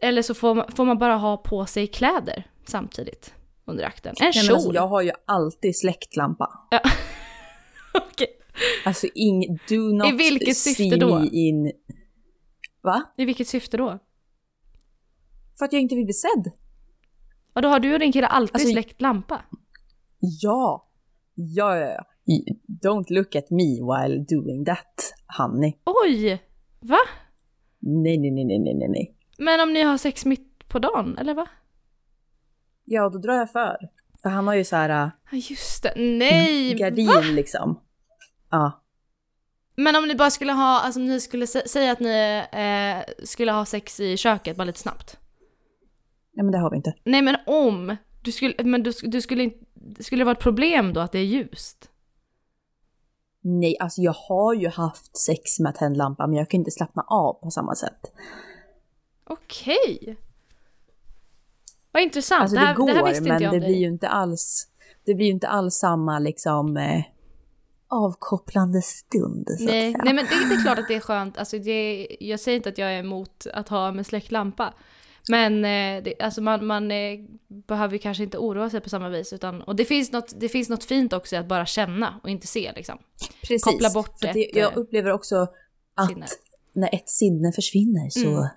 [0.03, 4.15] Eller så får man, får man bara ha på sig kläder samtidigt under akten.
[4.21, 4.55] En Nej, kjol.
[4.55, 6.51] alltså, jag har ju alltid släktlampa.
[6.71, 6.81] Ja.
[7.95, 8.40] Okej.
[8.85, 11.25] Alltså ing, do not I vilket syfte då?
[11.33, 11.73] in...
[12.83, 13.03] Va?
[13.17, 13.99] I vilket syfte då?
[15.59, 16.53] För att jag inte vill bli sedd.
[17.53, 19.43] Och då har du och din kille alltid Alltså- släckt lampa?
[20.21, 20.87] Ja.
[21.35, 22.05] Ja, ja, ja.
[22.85, 25.73] Don't look at me while doing that, honey.
[26.05, 26.43] Oj!
[26.81, 26.99] Va?
[27.79, 29.17] Nej, nej, nej, nej, nej, nej, nej.
[29.39, 31.49] Men om ni har sex mitt på dagen, eller va?
[32.85, 33.77] Ja, då drar jag för.
[34.23, 34.89] För han har ju så här
[35.31, 36.75] Ja just det, nej!
[36.75, 37.21] gardin Va?
[37.21, 37.81] liksom.
[38.51, 38.81] Ja.
[39.77, 43.25] Men om ni bara skulle ha, alltså om ni skulle sä- säga att ni eh,
[43.25, 45.17] skulle ha sex i köket bara lite snabbt.
[46.33, 46.95] Nej, men det har vi inte.
[47.05, 47.97] Nej men om!
[48.23, 51.19] Du skulle, men du, du skulle inte, det skulle vara ett problem då att det
[51.19, 51.91] är ljust?
[53.43, 57.03] Nej, alltså jag har ju haft sex med tänd lampa, men jag kan inte slappna
[57.03, 58.13] av på samma sätt.
[59.25, 60.17] Okej!
[61.93, 63.67] Vad intressant, Alltså det, här, det går, det här visste men inte jag om det
[63.67, 63.83] blir dig.
[63.83, 64.69] ju inte alls,
[65.05, 67.03] det blir ju inte alls samma liksom eh,
[67.91, 69.47] avkopplande stund.
[69.59, 72.41] Så Nej, nej men det, det är klart att det är skönt, alltså det, jag
[72.41, 74.75] säger inte att jag är emot att ha med släckt lampa.
[75.29, 79.33] Men eh, det, alltså man, man eh, behöver kanske inte oroa sig på samma vis.
[79.33, 82.31] Utan, och det finns, något, det finns något fint också i att bara känna och
[82.31, 82.99] inte se liksom.
[83.41, 83.65] Precis.
[83.65, 85.47] koppla bort ett, det, Jag eh, upplever också
[85.95, 86.27] att sinne.
[86.73, 88.49] när ett sinne försvinner så Mm.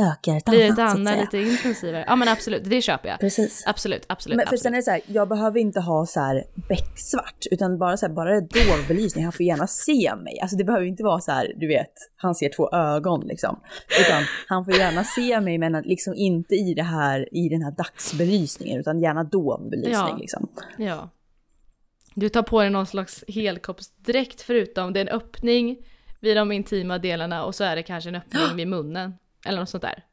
[0.00, 0.70] Ökar ett Blir annat.
[0.70, 2.04] ett så att annat lite intensivare.
[2.06, 3.20] Ja men absolut, det köper jag.
[3.20, 3.64] Precis.
[3.66, 4.36] Absolut, absolut.
[4.36, 4.62] Men för absolut.
[4.62, 8.06] sen är det så här, jag behöver inte ha så här becksvart, utan bara så
[8.06, 10.38] här, bara det är dov belysning, han får gärna se mig.
[10.40, 13.60] Alltså det behöver inte vara så här, du vet, han ser två ögon liksom.
[14.00, 17.70] Utan han får gärna se mig, men liksom inte i det här, i den här
[17.70, 20.16] dagsbelysningen, utan gärna dov belysning Ja.
[20.20, 20.48] liksom.
[20.78, 21.10] Ja.
[22.14, 25.76] Du tar på dig någon slags helkroppsdräkt förutom det är en öppning
[26.20, 29.14] vid de intima delarna och så är det kanske en öppning vid munnen.
[29.44, 30.04] Eller något sånt där.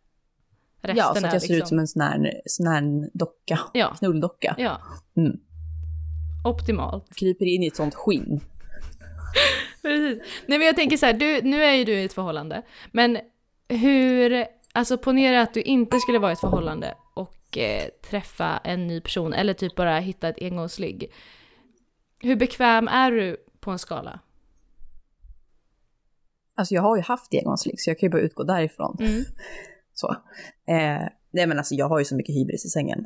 [0.81, 1.63] Resten ja, så att jag ser liksom...
[1.63, 4.55] ut som en sån här, sån här docka, Ja, knulldocka.
[4.57, 4.81] ja.
[5.17, 5.39] Mm.
[6.43, 7.15] Optimalt.
[7.15, 8.39] Kryper in i ett sånt skinn.
[9.81, 10.23] Precis.
[10.45, 12.61] Nej men jag tänker så här, du, nu är ju du i ett förhållande.
[12.91, 13.17] Men
[13.69, 18.87] hur, alltså ponera att du inte skulle vara i ett förhållande och eh, träffa en
[18.87, 21.11] ny person eller typ bara hitta ett engångsligg.
[22.21, 24.19] Hur bekväm är du på en skala?
[26.59, 28.97] Alltså jag har ju haft engångsligg, så jag kan ju bara utgå därifrån.
[28.99, 29.23] Mm.
[29.93, 30.11] Så.
[30.67, 33.05] Eh, nej men alltså jag har ju så mycket hybris i sängen.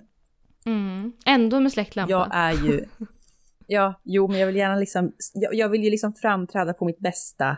[0.65, 1.11] Mm.
[1.25, 2.11] Ändå med släckt lampa.
[2.11, 2.85] Jag är ju...
[3.67, 5.11] Ja, jo men jag vill gärna liksom...
[5.33, 7.57] Jag, jag vill ju liksom framträda på mitt bästa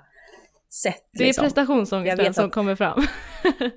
[0.84, 1.10] sätt.
[1.14, 1.44] det är liksom.
[1.44, 3.02] Prestationsångesten som att- kommer fram.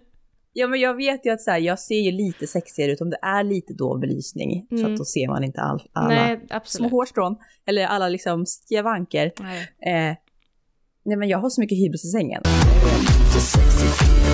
[0.53, 3.11] Ja men jag vet ju att så här, jag ser ju lite sexigare ut om
[3.11, 4.67] det är lite dov belysning.
[4.69, 4.93] För Mm.
[4.93, 7.37] att då ser man inte all, alla Nej, små hårstrån.
[7.67, 9.27] Eller alla liksom skavanker.
[9.87, 10.17] Eh,
[11.09, 12.43] nej men jag har så mycket hybris i sängen.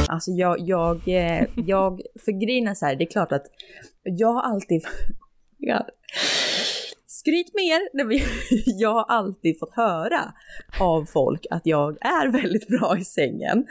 [0.08, 3.46] Alltså jag, jag, eh, jag, för grejen är så här, det är klart att
[4.02, 4.84] jag har alltid,
[5.58, 5.86] Ja.
[7.06, 7.50] skryt!
[7.54, 8.20] Nej, men
[8.78, 10.20] Jag har alltid fått höra
[10.80, 13.66] av folk att jag är väldigt bra i sängen.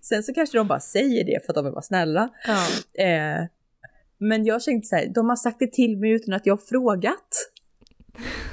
[0.00, 2.28] Sen så kanske de bara säger det för att de vill vara snälla.
[2.46, 3.04] Ja.
[3.04, 3.46] Eh,
[4.18, 6.62] men jag tänkte så här, de har sagt det till mig utan att jag har
[6.68, 7.50] frågat.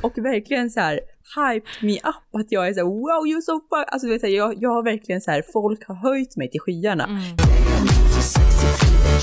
[0.01, 0.99] Och verkligen så här
[1.35, 3.85] hyped me up att jag är så här, wow you're so fun.
[3.87, 7.03] Alltså du vet, jag, jag har verkligen så här, folk har höjt mig till skyarna.
[7.03, 7.21] Mm.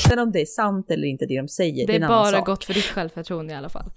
[0.09, 2.25] Sen om det är sant eller inte det de säger, Det är är en annan
[2.25, 2.47] bara sak.
[2.47, 3.91] gott för ditt självförtroende i alla fall.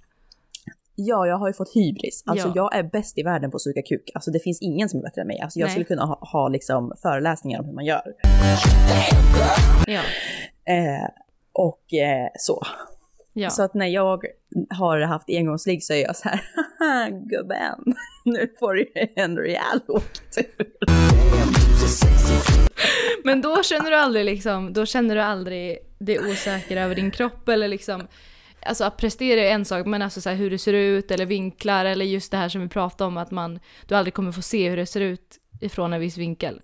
[0.94, 2.22] Ja, jag har ju fått hybris.
[2.26, 2.52] Alltså Ja.
[2.56, 4.10] jag är bäst i världen på att suga kuk.
[4.14, 5.40] Alltså det finns ingen som är bättre än mig.
[5.40, 5.72] Alltså jag Nej.
[5.72, 8.02] skulle kunna ha, ha liksom föreläsningar om hur man gör.
[9.86, 10.00] Ja.
[10.74, 11.08] Eh,
[11.52, 12.62] och eh, så.
[13.38, 13.50] Ja.
[13.50, 14.24] Så att när jag
[14.70, 19.80] har haft engångsligg så är jag så här, haha gubben, nu får du en rejäl
[19.88, 20.44] åktur.
[23.24, 27.48] Men då känner du aldrig liksom, då känner du aldrig det osäkra över din kropp
[27.48, 28.06] eller liksom
[28.66, 31.26] Alltså att prestera är en sak, men alltså så här, hur det ser ut eller
[31.26, 34.42] vinklar eller just det här som vi pratade om att man, du aldrig kommer få
[34.42, 36.60] se hur det ser ut ifrån en viss vinkel.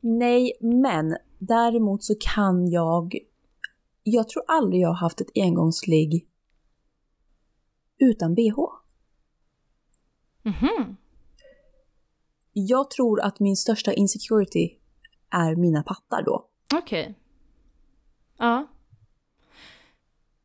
[0.00, 3.14] Nej, men däremot så kan jag,
[4.08, 6.28] jag tror aldrig jag har haft ett engångsligg
[7.98, 8.56] utan bh.
[10.42, 10.96] Mhm.
[12.52, 14.70] Jag tror att min största insecurity
[15.30, 16.48] är mina pattar då.
[16.74, 17.14] Okej.
[18.38, 18.66] Ja.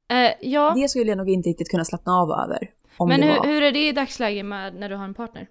[0.07, 2.71] Eh, ja, Det skulle jag nog inte riktigt kunna slappna av över.
[3.07, 3.45] Men hur, var.
[3.45, 5.47] hur är det i dagsläget med när du har en partner?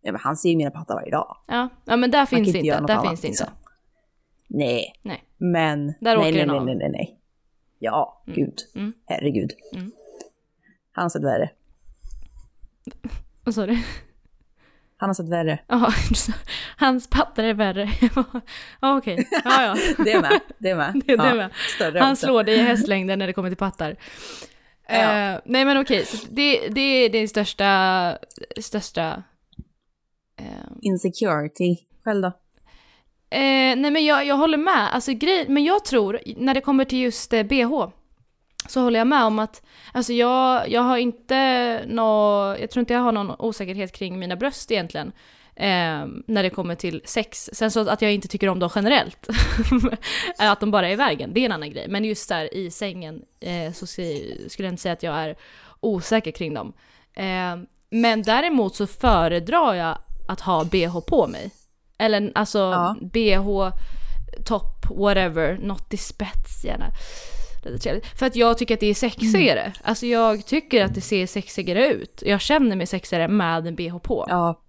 [0.00, 1.36] Ja, men han ser ju mina pattar varje dag.
[1.46, 3.44] Ja, ja men där Man finns det inte Där finns det inte.
[3.44, 3.56] liksom.
[4.48, 5.24] Nej, Nej.
[5.52, 5.86] Men...
[6.00, 7.18] Där nej, nej, nej, nej, nej.
[7.78, 8.58] Ja, gud.
[8.74, 8.92] Mm.
[9.06, 9.50] Herregud.
[9.74, 9.92] Mm.
[10.92, 11.50] Han har sett värre.
[13.44, 13.78] Vad sa du?
[14.96, 15.58] Han har sett värre.
[15.68, 15.92] Jaha,
[16.76, 17.88] hans pattar är värre.
[18.80, 19.28] ja, okej.
[19.44, 19.76] Ja, ja.
[20.04, 20.40] Det är med.
[20.58, 20.92] Det är med.
[20.94, 21.50] Det- det är Ja, med.
[21.74, 23.96] Större Han slår dig i hästlängden när det kommer till pattar.
[24.88, 24.94] Ja.
[24.94, 28.18] Eh, nej men okej, så det, det är din största,
[28.60, 29.22] största...
[30.40, 30.44] eh,
[30.80, 31.76] Insecurity.
[32.04, 32.32] Själv då?
[33.34, 36.84] Eh, nej men jag, jag håller med, alltså grej, men jag tror när det kommer
[36.84, 37.86] till just eh, bh
[38.68, 42.94] så håller jag med om att, alltså jag, jag har inte nå, jag tror inte
[42.94, 45.12] jag har någon osäkerhet kring mina bröst egentligen.
[45.56, 47.50] Eh, när det kommer till sex.
[47.52, 49.28] Sen så att jag inte tycker om dem generellt.
[50.38, 51.88] att de bara är i vägen, det är en annan grej.
[51.88, 55.36] Men just där i sängen eh, så skulle jag inte säga att jag är
[55.80, 56.72] osäker kring dem.
[57.14, 57.56] Eh,
[57.90, 61.50] men däremot så föredrar jag att ha bh på mig.
[61.98, 62.96] Eller alltså Ja.
[63.00, 63.70] bh,
[64.44, 66.86] topp, whatever, något i spets gärna.
[68.16, 69.72] För att jag tycker att det är sexigare.
[69.82, 72.22] Alltså jag tycker att det ser sexigare ut.
[72.26, 74.26] Jag känner mig sexigare med en bh på.
[74.28, 74.60] Ja,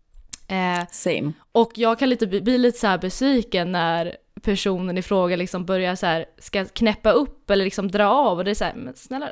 [0.47, 1.31] Eh, same.
[1.51, 6.05] och jag kan lite bli, lite så besviken när personen i fråga liksom börjar så
[6.05, 9.31] här, ska knäppa upp eller liksom dra av och det är så här, men snälla,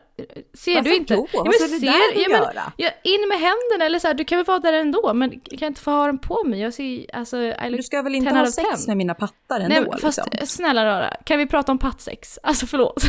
[0.54, 1.16] ser Varför du inte?
[1.16, 1.28] då?
[1.34, 2.74] Ja, Vad ska det där ja, men, göra?
[2.78, 5.40] ja, in med händerna eller så här, du kan väl vara där ändå, men kan
[5.60, 6.60] jag inte få ha den på mig?
[6.60, 8.88] Jag ser, alltså, I Du ska väl inte 10 ha sex 10.
[8.88, 9.76] med mina pattar ändå?
[9.76, 10.48] Nej, fast liksom.
[10.48, 12.40] snälla rara, kan vi prata om pattsex?
[12.44, 13.04] Alltså förlåt.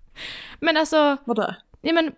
[0.60, 1.54] men alltså, Vadå?
[1.80, 2.12] ja men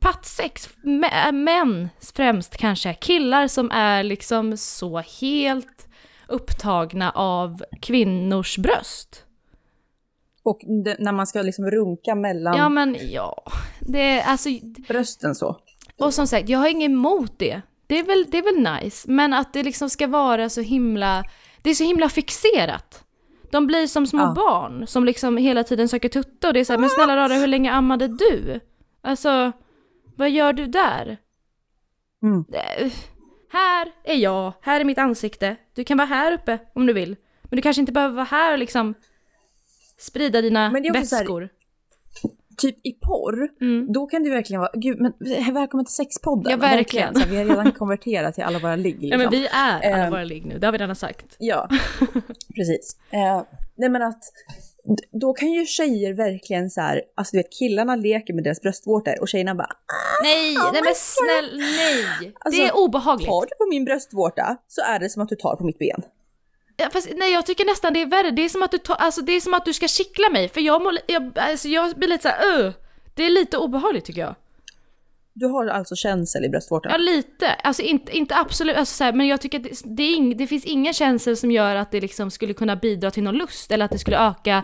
[0.00, 5.88] pattsex, mä- män främst kanske, killar som är liksom så helt
[6.28, 9.24] upptagna av kvinnors bröst.
[10.42, 10.60] Och
[10.98, 13.42] när man ska liksom runka mellan Ja men ja,
[13.80, 14.48] det är alltså,
[14.88, 15.56] brösten så.
[16.00, 17.62] och som sagt, jag har inget emot det.
[17.86, 21.24] Det är, väl, det är väl nice, men att det liksom ska vara så himla,
[21.62, 23.04] det är så himla fixerat.
[23.50, 24.32] De blir som små Ja.
[24.36, 27.34] barn som liksom hela tiden söker tutta och det är så här, men snälla rara,
[27.34, 28.60] hur länge ammade du?
[29.02, 29.52] Alltså,
[30.18, 31.16] vad gör du där?
[32.22, 32.44] Mm.
[33.52, 35.56] Här är jag, här är mitt ansikte.
[35.74, 37.16] Du kan vara här uppe om du vill.
[37.42, 38.94] Men du kanske inte behöver vara här och liksom
[39.98, 41.48] sprida dina Men det är också så här-.
[42.56, 43.92] Typ i porr, Mm.
[43.92, 45.12] då kan det verkligen vara, gud men
[45.54, 46.50] välkommen till sexpodden.
[46.50, 47.14] Ja, verkligen.
[47.14, 49.10] Så här, vi har redan konverterat till alla våra ligg liksom.
[49.10, 49.50] Ja men vi är
[49.80, 50.10] alla Ehm.
[50.10, 51.36] våra ligg nu, det har vi redan sagt.
[51.38, 51.68] Ja,
[52.54, 52.96] precis.
[53.10, 53.42] Eh,
[53.76, 54.22] nej men att
[55.12, 59.20] då kan ju tjejer verkligen så här, alltså du vet killarna leker med deras bröstvårtor
[59.20, 59.72] och tjejerna bara
[60.22, 62.32] Nej, Oh nej men snäll, nej!
[62.40, 63.28] Alltså, det är obehagligt.
[63.28, 66.02] tar du på min bröstvårta så är det som att du tar på mitt ben.
[66.76, 68.94] Ja, fast, nej jag tycker nästan det är värre, det är som att du, tar,
[68.94, 71.94] alltså, det är som att du ska kittla mig, för jag, li- jag, alltså, jag
[71.96, 72.72] blir lite såhär, uh,
[73.14, 74.34] det är lite obehagligt tycker jag.
[75.40, 76.92] Du har alltså känsel i bröstvårtan?
[76.92, 80.02] Ja lite, alltså inte, inte absolut, alltså, så här, men jag tycker att det, det,
[80.02, 83.34] ing, det finns ingen känsel som gör att det liksom skulle kunna bidra till någon
[83.34, 84.62] lust eller att det skulle öka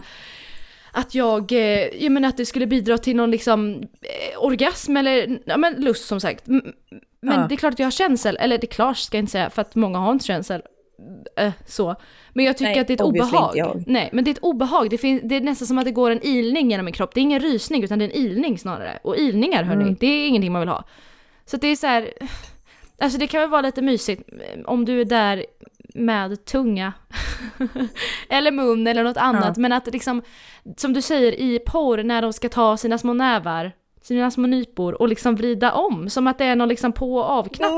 [0.92, 5.38] att jag, eh, jag menar att det skulle bidra till någon liksom eh, orgasm eller,
[5.44, 6.46] ja men lust som sagt.
[6.46, 6.72] Men
[7.40, 7.46] Ja.
[7.48, 9.50] det är klart att jag har känsel, eller det är klart ska jag inte säga
[9.50, 10.62] för att många har inte känsel.
[11.36, 11.96] Äh, så.
[12.32, 13.84] Men jag tycker Nej, att det är ett obehag.
[13.86, 14.90] Nej, men det är ett obehag.
[14.90, 17.14] Det, finns, det är nästan som att det går en ilning genom min kropp.
[17.14, 18.98] Det är ingen rysning utan det är en ilning snarare.
[19.02, 19.96] Och ilningar hörni, Mm.
[20.00, 20.84] det är ingenting man vill ha.
[21.46, 22.12] Så det är så här.
[22.98, 25.46] Alltså det kan väl vara lite mysigt eh, om du är där
[25.94, 26.92] med tunga.
[28.28, 29.44] eller mun eller något annat.
[29.56, 29.60] Ja.
[29.62, 30.22] Men att liksom,
[30.76, 35.02] som du säger i porr när de ska ta sina små nävar, sina små nypor
[35.02, 36.10] och liksom vrida om.
[36.10, 37.70] Som att det är någon liksom på och avknapp.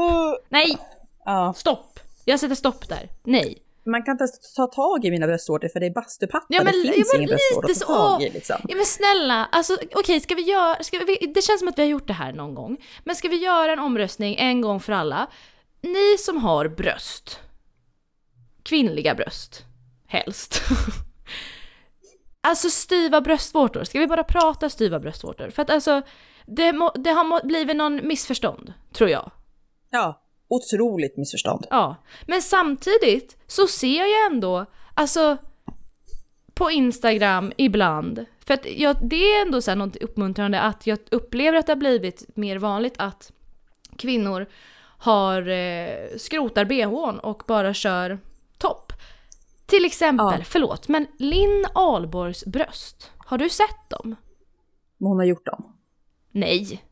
[0.49, 0.77] Nej,
[1.25, 1.53] Ja.
[1.57, 1.96] stopp!
[2.29, 3.09] Jag sätter stopp där.
[3.25, 3.63] Nej.
[3.85, 6.47] Man kan inte ens ta tag i mina bröstvårtor för det är bastupattar.
[6.49, 8.57] Ja, men- det ja, finns men ingen bröstvårta lite att ta tag i liksom.
[8.69, 11.83] Ja men snälla, alltså okej ska vi göra, ska vi, det känns som att vi
[11.83, 12.77] har gjort det här någon gång.
[13.05, 15.27] Men ska vi göra en omröstning en gång för alla?
[15.81, 17.41] Ni som har bröst,
[18.63, 19.65] kvinnliga bröst,
[20.07, 20.63] helst.
[22.41, 25.51] alltså styva bröstvårtor, ska vi bara prata styva bröstvårtor?
[25.51, 26.03] För att alltså,
[26.47, 29.31] det, må, det har blivit någon missförstånd, tror jag.
[29.91, 31.67] Ja, otroligt missförstånd.
[31.71, 35.37] Ja, men samtidigt så ser jag ändå, alltså
[36.55, 40.99] på Instagram ibland, för att jag, det är ändå så här något uppmuntrande att jag
[41.11, 43.33] upplever att det har blivit mer vanligt att
[43.97, 44.47] kvinnor
[44.99, 48.19] har eh, skrotar bhn och bara kör
[48.59, 48.93] topp.
[49.67, 50.45] Till exempel, Ja.
[50.45, 54.17] förlåt, men Linn Ahlborgs bröst, har du sett dem?
[54.99, 55.73] Hon har gjort dem.
[56.31, 56.83] Nej,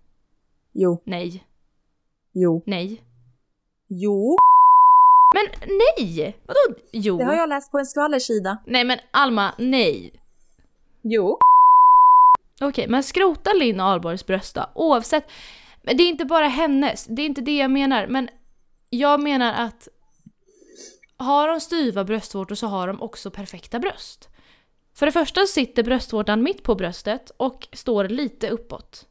[0.72, 1.44] Jo, nej,
[2.32, 3.02] jo, nej.
[4.02, 4.36] Jo.
[5.34, 6.36] Men nej!
[6.46, 7.18] Vadå jo?
[7.18, 8.58] Det har jag läst på en skvallersida.
[8.66, 10.20] Nej men Alma, nej.
[11.02, 11.38] Jo.
[12.60, 15.30] Okej, men skrota Linn Ahlborgs bröst då, oavsett.
[15.82, 18.06] Men det är inte bara hennes, det är inte det jag menar.
[18.06, 18.28] Men
[18.90, 19.88] jag menar att
[21.16, 24.28] har de styva bröstvårtor så har de också perfekta bröst.
[24.94, 29.06] För det första sitter bröstvårtan mitt på bröstet och står lite uppåt.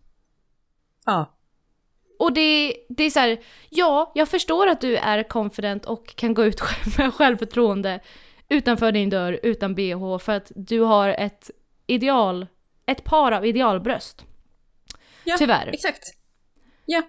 [1.05, 1.33] Ja.
[2.23, 6.33] Och det, det är så här, ja, jag förstår att du är confident och kan
[6.33, 6.61] gå ut
[6.97, 7.99] med självförtroende
[8.49, 11.51] utanför din dörr utan bh för att du har ett
[11.87, 12.47] ideal,
[12.85, 14.25] ett par av idealbröst.
[15.23, 15.69] ja Tyvärr.
[15.73, 16.03] Exakt.
[16.85, 17.01] Ja,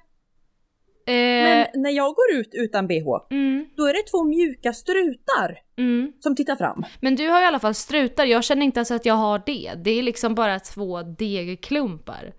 [1.07, 5.59] Eh, men när jag går ut utan bh, mm, då är det två mjuka strutar
[5.79, 6.13] mm.
[6.21, 6.85] som tittar fram.
[7.01, 9.73] Men du har i alla fall strutar, jag känner inte ens att jag har det.
[9.85, 12.33] Det är liksom bara två degklumpar.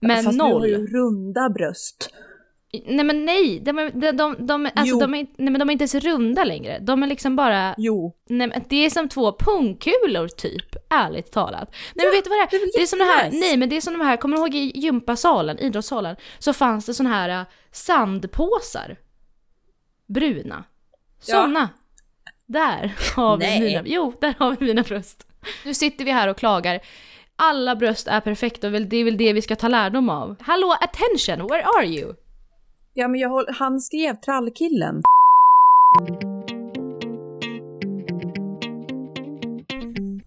[0.00, 0.50] Men Fast noll.
[0.62, 2.10] du har ju runda bröst.
[2.86, 5.72] Nej men nej, de, är- de, de, de, alltså, de, är, nej, men de är
[5.72, 6.78] inte ens runda längre.
[6.78, 8.16] De är liksom bara Jo.
[8.28, 11.74] Nej men det är som två pungkulor typ, ärligt talat.
[11.94, 12.60] Nej men vet du vad det det är är?
[12.60, 14.42] väl Det är som det här, nej men det är som de här, kommer du
[14.42, 18.96] ihåg i gympasalen, idrottssalen, så fanns det såna här äh, sandpåsar.
[20.06, 20.64] Bruna.
[21.26, 21.42] Ja.
[21.42, 21.68] Såna.
[22.46, 23.60] Där har vi Nej.
[23.60, 25.26] mina, jo där har vi mina bröst.
[25.64, 26.80] Nu sitter vi här och klagar.
[27.42, 30.36] Alla bröst är perfekta och det är väl det vi ska ta lärdom av.
[30.40, 32.14] Hallå attention, where are you?
[32.94, 35.02] Ja men jag håll, han skrev trallkillen.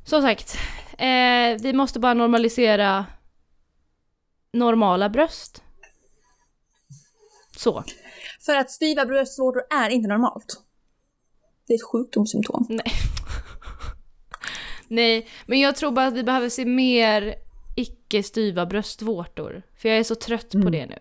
[0.06, 0.58] Som sagt,
[0.98, 3.06] eh, vi måste bara normalisera
[4.54, 5.64] normala bröst.
[7.58, 7.84] Så.
[8.46, 10.64] För att styva bröstvårtor är inte normalt.
[11.68, 12.66] Det är ett sjukdomssymptom.
[12.70, 12.84] Nej.
[14.94, 17.36] Nej, men jag tror bara att vi behöver se mer
[17.76, 19.64] icke-styva bröstvårtor.
[19.78, 21.00] För jag är så trött på det nu.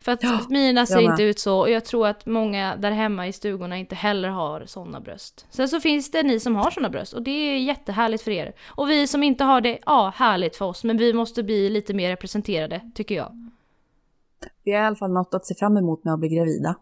[0.00, 3.26] För att Ja, mina ser inte ut så och jag tror att många där hemma
[3.26, 5.46] i stugorna inte heller har såna bröst.
[5.50, 8.52] Sen så finns det ni som har såna bröst och det är jättehärligt för er.
[8.66, 11.94] Och vi som inte har det, ja härligt för oss men vi måste bli lite
[11.94, 13.50] mer representerade tycker jag.
[14.64, 16.74] Vi har i alla fall något att se fram emot med att bli gravida.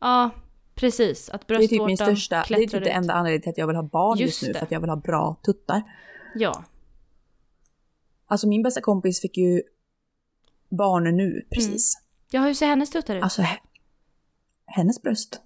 [0.00, 0.30] Ja,
[0.74, 1.28] precis.
[1.30, 3.58] Att Det är typ bröstvårtan min största, det är typ det enda anledningen till att
[3.58, 4.58] jag vill ha barn Just just, nu, det.
[4.58, 5.82] för att jag vill ha bra tuttar.
[6.34, 6.64] Ja.
[8.26, 9.62] Alltså min bästa kompis fick ju
[10.68, 11.94] barn nu precis.
[12.30, 13.22] Ja, hur ser hennes tuttar ut?
[13.22, 13.58] Alltså he-
[14.66, 15.40] hennes bröst.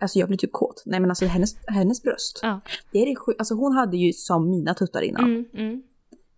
[0.00, 0.82] Alltså jag blir typ kåt.
[0.86, 2.40] Nej men alltså hennes, hennes bröst.
[2.42, 2.60] Ja.
[2.92, 5.24] Det är det sjuk- Alltså hon hade ju som mina tuttar innan.
[5.24, 5.82] Mm, mm.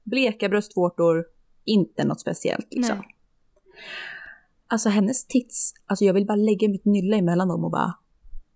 [0.05, 1.25] Bleka bröstvårtor,
[1.65, 2.97] inte något speciellt liksom.
[2.99, 3.15] Nej.
[4.71, 7.95] Alltså hennes tits, alltså jag vill bara lägga mitt nylle emellan dem och bara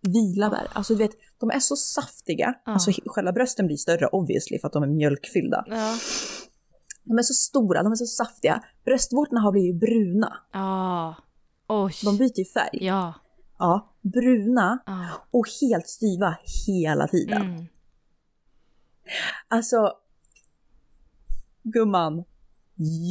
[0.01, 0.68] vila där.
[0.72, 2.55] Alltså du vet, de är så saftiga.
[2.64, 2.72] Ja.
[2.72, 5.64] Alltså själva brösten blir större obviously för att de är mjölkfyllda.
[5.66, 5.96] Ja.
[7.05, 8.62] De är så stora, de är så saftiga.
[8.85, 10.37] Bröstvårtorna har blivit bruna.
[10.53, 11.14] Ja.
[11.68, 11.94] Oj.
[12.05, 12.87] De byter ju färg.
[12.87, 13.14] Ja.
[13.58, 15.06] Ja, bruna ja.
[15.31, 16.37] och helt styva
[16.67, 17.42] hela tiden.
[17.42, 17.67] Mm.
[19.48, 19.92] Alltså,
[21.63, 22.25] gumman,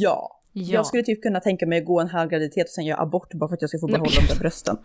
[0.00, 0.41] ja.
[0.52, 0.74] Ja.
[0.74, 3.34] Jag skulle typ kunna tänka mig att gå en halv graviditet och sen göra abort
[3.34, 4.76] bara för att jag ska få behålla de där brösten.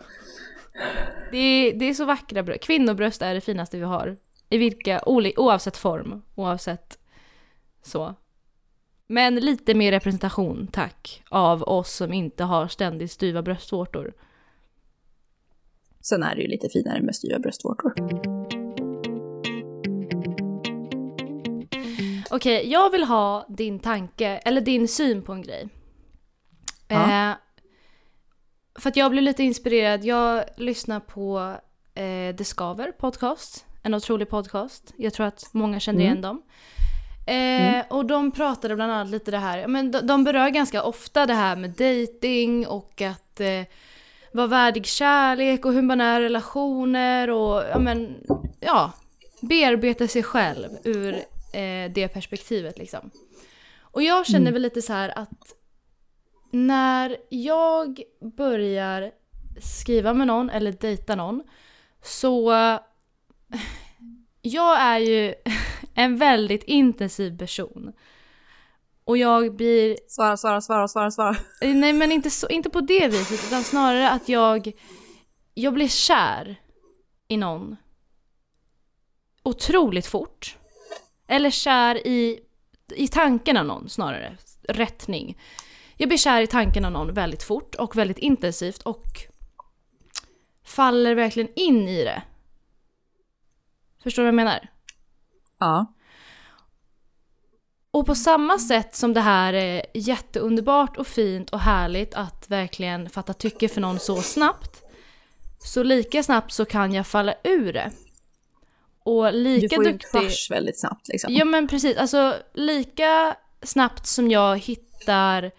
[1.30, 2.62] Det, är, det är så vackra bröst.
[2.62, 4.16] Kvinnobröst är det finaste vi har.
[4.50, 6.98] I vilka, oavsett form, oavsett
[7.82, 8.14] så.
[9.06, 14.12] Men lite mer representation, tack, av oss som inte har ständigt styva bröstvårtor.
[16.00, 18.37] Sen är det ju lite finare med styva bröstvårtor.
[22.38, 25.68] Okej, jag vill ha din tanke, eller din syn på en grej.
[26.88, 27.30] Ja.
[27.30, 27.36] Eh,
[28.78, 30.04] för att jag blev lite inspirerad.
[30.04, 31.54] Jag lyssnar på
[31.94, 33.66] eh, Skaver podcast.
[33.82, 34.94] En otrolig podcast.
[34.96, 36.06] Jag tror att många känner Mm.
[36.06, 36.42] igen dem.
[37.26, 41.26] Eh, Och de pratade bland annat lite det här, men de, de berör ganska ofta
[41.26, 43.62] det här med dating och att eh,
[44.32, 48.16] vara värdig kärlek och hur man är i relationer och ja men,
[48.60, 48.92] ja,
[49.40, 53.10] bearbeta sig själv ur eh, det perspektivet liksom.
[53.80, 55.54] Och jag känner väl lite så här att
[56.50, 58.02] när jag
[58.36, 59.10] börjar
[59.60, 61.42] skriva med någon eller dejta någon
[62.02, 62.52] så
[64.42, 65.34] jag är ju
[65.94, 67.92] en väldigt intensiv person.
[69.04, 71.36] Och jag blir Svara, svara, svara, svara, svara.
[71.60, 74.72] Eh, Nej men inte, så, inte på det viset utan snarare att jag,
[75.54, 76.60] jag blir kär
[77.28, 77.76] i någon
[79.42, 80.56] otroligt fort.
[81.28, 82.40] Eller kär i,
[82.94, 84.36] i tanken av någon snarare,
[84.68, 85.38] rättning.
[85.96, 89.04] Jag blir kär i tanken av någon väldigt fort och väldigt intensivt och
[90.64, 92.22] faller verkligen in i det.
[94.02, 94.68] Förstår du vad jag menar?
[95.58, 95.94] Ja.
[97.90, 103.10] Och på samma sätt som det här är jätteunderbart och fint och härligt att verkligen
[103.10, 104.82] fatta tycke för någon så snabbt.
[105.58, 107.92] Så lika snabbt så kan jag falla ur det.
[109.08, 110.20] Och Du lika får ju en duktig...
[110.20, 111.34] crush väldigt snabbt liksom.
[111.34, 115.50] Ja men precis, alltså lika snabbt som jag hittar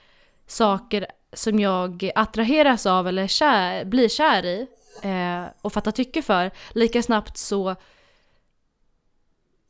[0.48, 4.68] saker som jag attraheras av eller kär, blir kär i
[5.04, 7.76] eh, och fattar tycke för, lika snabbt så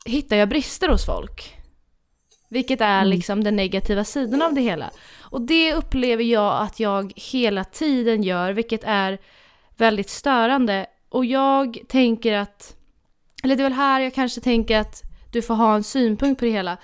[0.05, 1.55] hittar jag brister hos folk.
[2.49, 4.91] Vilket är liksom den negativa sidan av det hela.
[5.19, 9.19] Och det upplever jag att jag hela tiden gör, vilket är
[9.77, 10.85] väldigt störande.
[11.09, 12.75] Och jag tänker att,
[13.43, 16.45] eller det är väl här jag kanske tänker att du får ha en synpunkt på
[16.45, 16.77] det hela.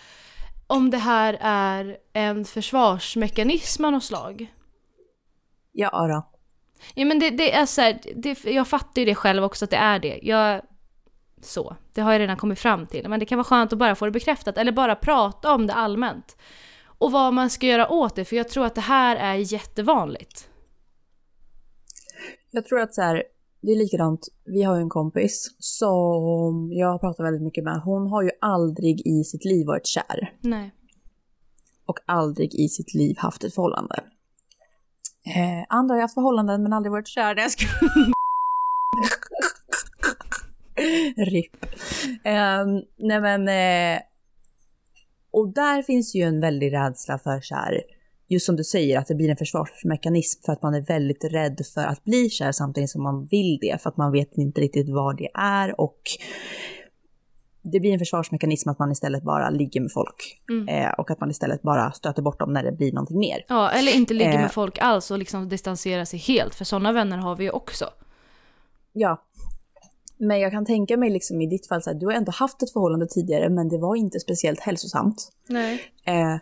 [0.67, 4.53] Om det här är en försvarsmekanism av något slag.
[5.71, 6.31] Ja då.
[6.93, 9.71] Ja men det, det är så här, det, jag fattar ju det själv också att
[9.71, 10.19] det är det.
[10.21, 10.61] Jag,
[11.41, 13.09] så, det har jag redan kommit fram till.
[13.09, 15.73] Men det kan vara skönt att bara få det bekräftat eller bara prata om det
[15.73, 16.37] allmänt.
[16.97, 20.49] Och vad man ska göra åt det, för jag tror att det här är jättevanligt.
[22.51, 23.23] Jag tror att så här,
[23.65, 27.81] det är likadant, vi har ju en kompis som jag pratar väldigt mycket med.
[27.81, 30.33] Hon har ju aldrig i sitt liv varit kär.
[30.41, 30.71] Nej.
[31.85, 34.03] Och aldrig i sitt liv haft ett förhållande.
[35.25, 37.35] Eh, andra har ju haft förhållanden men aldrig varit kär.
[37.35, 38.13] Jag skojar.
[41.25, 41.65] RIP.
[42.23, 42.65] Eh,
[42.97, 43.47] nej men...
[43.47, 44.01] Eh,
[45.31, 47.81] och där finns ju en väldig rädsla för så här,
[48.27, 51.61] just som du säger, att det blir en försvarsmekanism för att man är väldigt rädd
[51.73, 54.89] för att bli kär samtidigt som man vill det, för att man vet inte riktigt
[54.89, 55.99] vad det är och
[57.71, 60.67] det blir en försvarsmekanism att man istället bara ligger med folk Mm.
[60.67, 63.45] eh, och att man istället bara stöter bort dem när det blir någonting mer.
[63.47, 64.41] Ja, eller inte ligga Eh.
[64.41, 67.85] med folk alls och liksom distansera sig helt, för sådana vänner har vi ju också.
[68.93, 69.21] Ja.
[70.17, 72.63] Men jag kan tänka mig liksom i ditt fall, så här, du har ändå haft
[72.63, 75.31] ett förhållande tidigare men det var inte speciellt hälsosamt.
[75.49, 75.81] Nej.
[76.05, 76.35] Eh,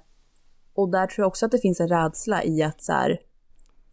[0.73, 3.19] och där tror jag också att det finns en rädsla i att så här,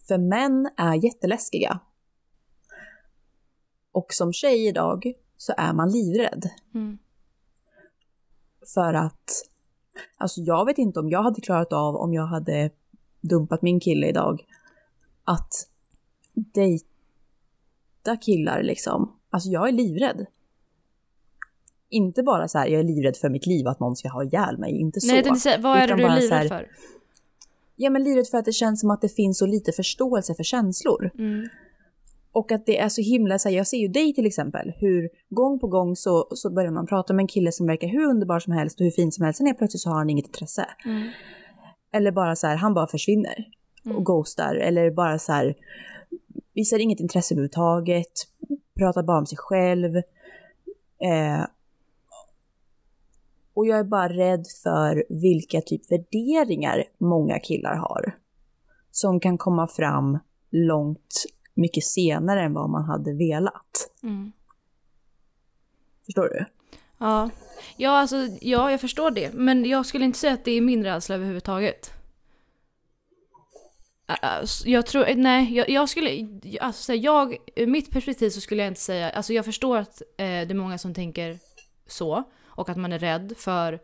[0.08, 1.80] för män är jätteläskiga.
[3.92, 6.50] Och som tjej idag så är man livrädd.
[6.74, 6.98] Mm.
[8.74, 9.30] För att,
[10.16, 12.70] alltså jag vet inte om jag hade klarat av om jag hade
[13.20, 14.44] dumpat min kille idag,
[15.24, 15.52] att
[16.34, 19.16] dejta killar liksom.
[19.30, 20.26] Alltså jag är livrädd.
[21.90, 24.58] Inte bara så här, jag är livrädd för mitt liv, att någon ska ha ihjäl
[24.58, 25.06] mig, inte så.
[25.06, 26.68] Nej, jag säga, vad är det du är livrädd för?
[27.76, 30.42] Ja men livrädd för att det känns som att det finns så lite förståelse för
[30.42, 31.10] känslor.
[31.18, 31.48] Mm.
[32.32, 35.08] Och att det är så himla, så här, jag ser ju dig till exempel, hur
[35.28, 38.40] gång på gång så, så börjar man prata med en kille som verkar hur underbar
[38.40, 40.66] som helst och hur fin som helst, sen helt plötsligt så har han inget intresse.
[40.84, 41.08] Mm.
[41.92, 43.48] Eller bara så här, han bara försvinner
[43.84, 44.04] och Mm.
[44.04, 44.54] ghostar.
[44.54, 45.54] Eller bara så här,
[46.54, 48.12] visar inget intresse överhuvudtaget,
[48.78, 49.96] pratar bara om sig själv.
[51.02, 51.44] Eh,
[53.60, 58.16] och jag är bara rädd för vilka typ värderingar många killar har.
[58.90, 60.18] Som kan komma fram
[60.50, 63.90] långt mycket senare än vad man hade velat.
[64.02, 64.32] Mm.
[66.06, 66.44] Förstår du?
[66.98, 67.30] Ja.
[67.76, 69.32] Ja, alltså, ja, jag förstår det.
[69.34, 71.92] Men jag skulle inte säga att det är min rädsla överhuvudtaget.
[74.64, 76.28] Jag tror, nej, jag, jag skulle,
[76.60, 80.24] alltså jag, ur mitt perspektiv så skulle jag inte säga, alltså jag förstår att eh,
[80.26, 81.38] det är många som tänker
[81.86, 83.80] så och att man är rädd för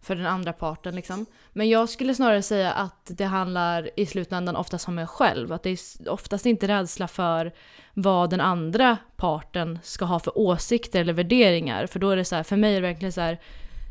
[0.00, 1.26] för den andra parten liksom.
[1.52, 5.52] Men jag skulle snarare säga att det handlar i slutändan oftast om en själv.
[5.52, 7.52] Att det är oftast inte rädsla för
[7.94, 11.86] vad den andra parten ska ha för åsikter eller värderingar.
[11.86, 13.40] För då är det så här, för mig är det verkligen så här,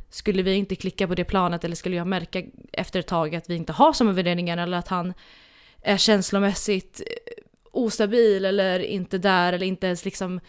[0.10, 3.50] skulle vi inte klicka på det planet eller skulle jag märka efter ett tag att
[3.50, 5.14] vi inte har samma värderingar eller att han
[5.82, 10.40] är känslomässigt eh, ostabil eller inte där eller inte ens liksom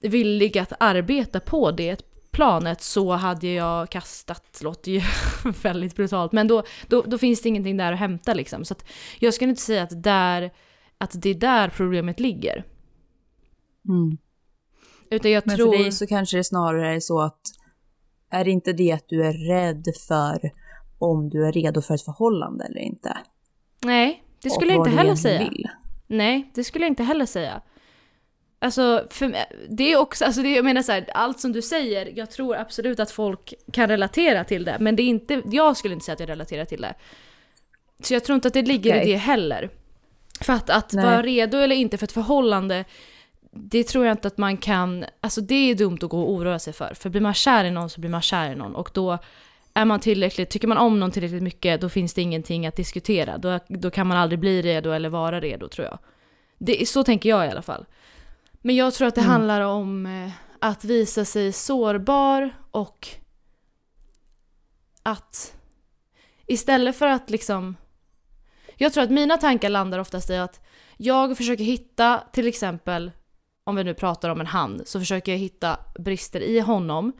[0.00, 5.00] villig att arbeta på det planet så hade jag kastat, låter ju
[5.62, 8.64] väldigt brutalt, men då, då, då, finns det ingenting där att hämta liksom.
[8.64, 8.84] Så att
[9.18, 10.50] jag skulle inte säga att, där,
[10.98, 12.64] att det är där problemet ligger.
[13.88, 14.18] Mm.
[15.10, 15.72] Utan jag Men tror...
[15.72, 17.40] för dig så kanske det snarare är så att
[18.30, 20.50] är det inte det att du är rädd för
[20.98, 23.18] om du är redo för ett förhållande eller inte?
[23.84, 25.38] Nej, det skulle jag inte heller säga.
[25.38, 25.68] Vill.
[26.06, 27.62] Nej, det skulle jag inte heller säga.
[28.60, 29.36] Alltså, för,
[29.68, 32.56] det är också, alltså det, jag menar så här, allt som du säger, jag tror
[32.56, 36.12] absolut att folk kan relatera till det, men det är inte, jag skulle inte säga
[36.12, 36.94] att jag relaterar till det.
[38.02, 39.08] Så jag tror inte att det ligger Okej.
[39.08, 39.70] i det heller.
[40.40, 41.04] För att, att Nej.
[41.04, 42.84] vara redo eller inte för ett förhållande,
[43.50, 46.58] det tror jag inte att man kan, alltså det är dumt att gå och oroa
[46.58, 46.94] sig för.
[46.94, 49.18] För blir man kär i någon så blir man kär i någon och då
[49.74, 53.38] är man tillräckligt, tycker man om någon tillräckligt mycket då finns det ingenting att diskutera.
[53.38, 55.98] Då, då kan man aldrig bli redo eller vara redo tror jag.
[56.58, 57.86] Det, så tänker jag i alla fall.
[58.60, 59.30] Men jag tror att det Mm.
[59.30, 60.30] handlar om eh,
[60.60, 63.08] att visa sig sårbar och
[65.02, 65.54] att
[66.46, 67.76] istället för att liksom...
[68.76, 73.10] Jag tror att mina tankar landar oftast i att jag försöker hitta, till exempel,
[73.64, 77.12] om vi nu pratar om en han, så försöker jag hitta brister i honom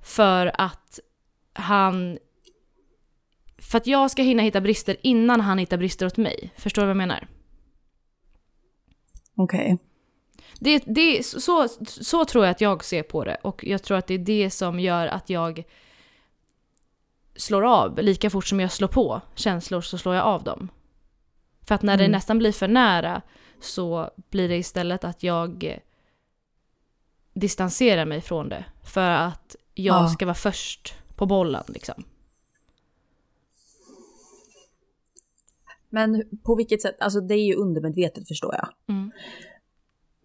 [0.00, 1.00] för att
[1.52, 2.18] han...
[3.58, 6.52] För att jag ska hinna hitta brister innan han hittar brister åt mig.
[6.56, 7.28] Förstår du vad jag menar?
[9.36, 9.78] Okej.
[10.60, 14.06] Det, det, så, så tror jag att jag ser på det och jag tror att
[14.06, 15.64] det är det som gör att jag
[17.36, 20.68] slår av lika fort som jag slår på känslor så slår jag av dem.
[21.66, 22.12] För att när det Mm.
[22.12, 23.22] nästan blir för nära
[23.60, 25.78] så blir det istället att jag
[27.34, 30.08] distanserar mig från det för att jag Ja.
[30.08, 32.04] ska vara först på bollen liksom.
[35.88, 38.68] Men på vilket sätt, alltså det är ju undermedvetet förstår jag.
[38.88, 39.10] Mm.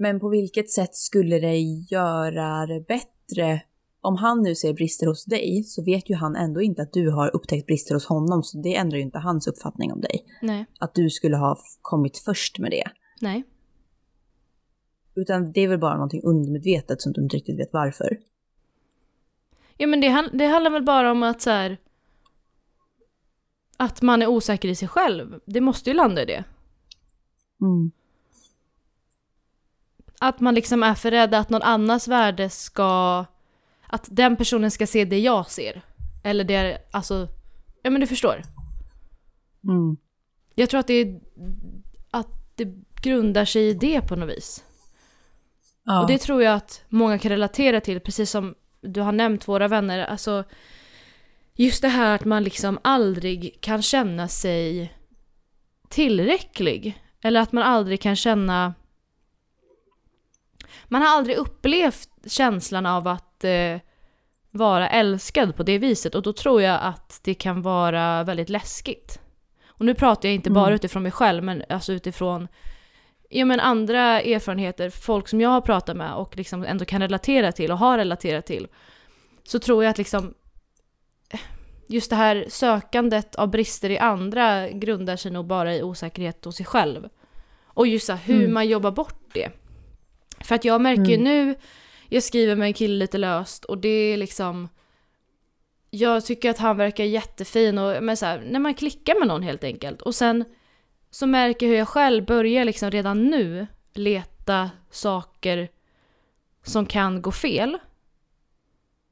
[0.02, 1.58] Men på vilket sätt skulle det
[1.92, 3.62] göra det bättre?
[4.02, 7.10] Om han nu ser brister hos dig så vet ju han ändå inte att du
[7.10, 10.26] har upptäckt brister hos honom så det ändrar ju inte hans uppfattning om dig.
[10.42, 12.84] Nej, Att du skulle ha kommit först med det.
[13.22, 13.44] nej.
[15.16, 18.18] Utan det är väl bara någonting undermedvetet som du inte riktigt vet varför.
[19.78, 21.78] Ja men det, det handlar väl bara om att så här,
[23.78, 25.40] Att man är osäker i sig själv.
[25.46, 26.44] Det måste ju landa i det.
[27.62, 27.92] Mm.
[30.20, 33.26] Att man liksom är för rädd att någon annans värde ska...
[33.88, 35.82] Att den personen ska se det jag ser.
[36.24, 37.28] Eller det är, alltså...
[37.82, 38.42] Ja men du förstår.
[39.64, 39.98] Mm.
[40.56, 41.20] Jag tror att det är...
[42.12, 42.68] Att det
[43.02, 44.64] grundar sig i det på något vis.
[45.84, 46.02] Ja.
[46.02, 49.68] Och det tror jag att många kan relatera till, precis som du har nämnt våra
[49.68, 50.00] vänner.
[50.06, 50.44] Alltså,
[51.54, 54.94] just det här att man liksom aldrig kan känna sig
[55.90, 57.04] tillräcklig.
[57.22, 58.74] Eller att man aldrig kan känna...
[60.90, 63.78] Man har aldrig upplevt känslan av att eh,
[64.52, 69.20] vara älskad på det viset och då tror jag att det kan vara väldigt läskigt.
[69.68, 70.76] Och nu pratar jag inte bara Mm.
[70.76, 72.48] utifrån mig själv, men alltså utifrån
[73.30, 77.52] ja, men andra erfarenheter, folk som jag har pratat med och liksom ändå kan relatera
[77.52, 78.68] till och har relaterat till.
[79.44, 80.34] Så tror jag att liksom
[81.88, 86.56] just det här sökandet av brister i andra grundar sig nog bara i osäkerhet hos
[86.56, 87.10] sig själv.
[87.66, 88.54] Och just så här, hur Mm.
[88.54, 89.52] man jobbar bort det.
[90.44, 91.24] För att jag märker ju Mm.
[91.24, 91.56] nu,
[92.10, 94.70] jag skriver med en kille lite löst och det är liksom
[95.90, 99.44] jag tycker att han verkar jättefin och men så här, när man klickar med någon
[99.44, 100.46] helt enkelt och sen
[101.12, 105.70] så märker jag hur jag själv börjar liksom redan nu leta saker
[106.64, 107.78] som kan gå fel.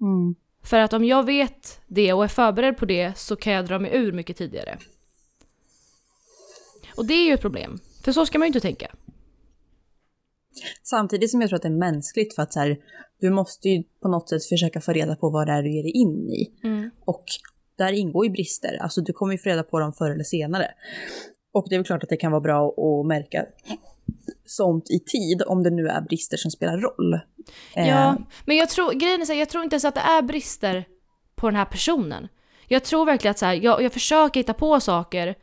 [0.01, 0.36] Mm.
[0.63, 3.80] För att om jag vet det och är förberedd på det så kan jag dra
[3.80, 4.78] mig ur mycket tidigare.
[6.97, 7.80] Och det är ju ett problem.
[8.03, 8.91] För så ska man ju inte tänka.
[10.83, 12.77] Samtidigt som jag tror att det är mänskligt för att så här,
[13.21, 15.83] du måste ju på något sätt försöka få reda på vad det är du ger
[15.83, 16.51] dig in i.
[17.05, 17.23] Och
[17.77, 20.67] där ingår ju brister, alltså du kommer ju få reda på dem förr eller senare.
[21.53, 23.45] Och det är väl klart att det kan vara bra att märka
[24.45, 27.13] sånt i tid, om det nu är brister som spelar roll.
[27.75, 30.01] Eh, Ja, men jag tror, grejen är så här, jag tror inte ens att det
[30.01, 30.85] är brister
[31.35, 32.27] på den här personen.
[32.67, 35.35] Jag tror verkligen att så här, jag, jag försöker hitta på saker.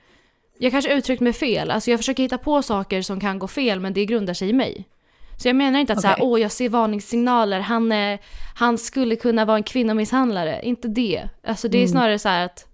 [0.58, 3.80] Jag kanske uttryckt mig fel, alltså jag försöker hitta på saker som kan gå fel
[3.80, 4.88] men det grundar sig i mig.
[5.37, 8.18] Så jag menar inte att så här, åh jag ser varningssignaler, han, är,
[8.55, 10.61] han skulle kunna vara en kvinnomisshandlare.
[10.62, 11.28] Inte det.
[11.47, 11.89] Alltså det är Mm.
[11.93, 12.66] snarare så här att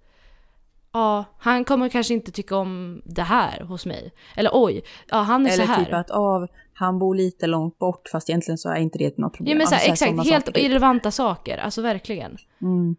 [0.93, 4.13] ja, han kommer kanske inte tycka om det här hos mig.
[4.37, 5.85] Eller oj, ja han är Eller så här.
[5.85, 9.37] typ att av, han bor lite långt bort fast egentligen så är inte det något
[9.37, 9.53] problem.
[9.53, 11.59] ja men så här, Alltså, exakt, helt saker, irrelevanta saker.
[11.59, 12.37] Alltså verkligen.
[12.63, 12.97] Mm.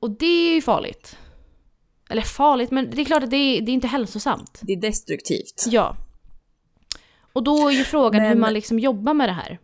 [0.00, 1.16] Och det är ju farligt.
[2.10, 4.60] Eller farligt, men det är klart att det är, det är inte hälsosamt.
[4.62, 5.64] Det är destruktivt.
[5.66, 5.96] Ja.
[7.32, 9.58] Och då är ju frågan hur Men- man liksom jobbar med det här.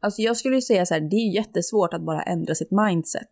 [0.00, 3.30] Alltså jag skulle ju säga så här, det är jättesvårt att bara ändra sitt mindset.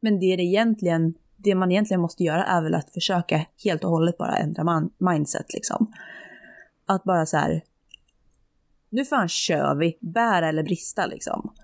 [0.00, 3.84] Men det, är det, egentligen, det man egentligen måste göra är väl att försöka helt
[3.84, 5.92] och hållet bara ändra man, mindset liksom.
[6.86, 7.62] Att bara så här,
[8.90, 11.54] nu fan kör vi, bära eller brista liksom.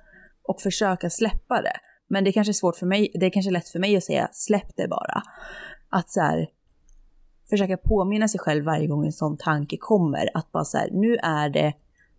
[0.43, 1.77] Och försöka släppa det.
[2.13, 4.29] Men det är kanske svårt för mig, det är kanske lätt för mig att säga
[4.33, 5.23] släpp det bara.
[5.89, 6.49] Att så här,
[7.51, 10.29] försöka påminna sig själv varje gång en sån tanke kommer.
[10.35, 11.73] Att bara så här, nu är det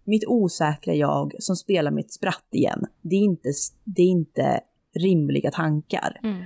[0.04, 2.86] mitt osäkra jag som spelar mitt spratt igen.
[3.02, 3.50] Det är inte,
[3.84, 4.60] det är inte
[4.96, 6.20] rimliga tankar.
[6.24, 6.44] Mm.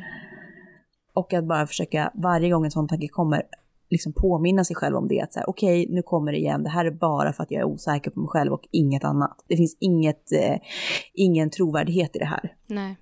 [1.13, 3.43] Och att bara försöka varje gång en sån tanke kommer
[3.89, 5.21] liksom påminna sig själv om det.
[5.21, 6.63] Att säga, okej, nu kommer det igen.
[6.63, 9.43] Det här är bara för att jag är osäker på mig själv och inget annat.
[9.47, 10.57] Det finns inget, eh,
[11.13, 12.55] ingen trovärdighet i det här.
[12.67, 12.97] Nej.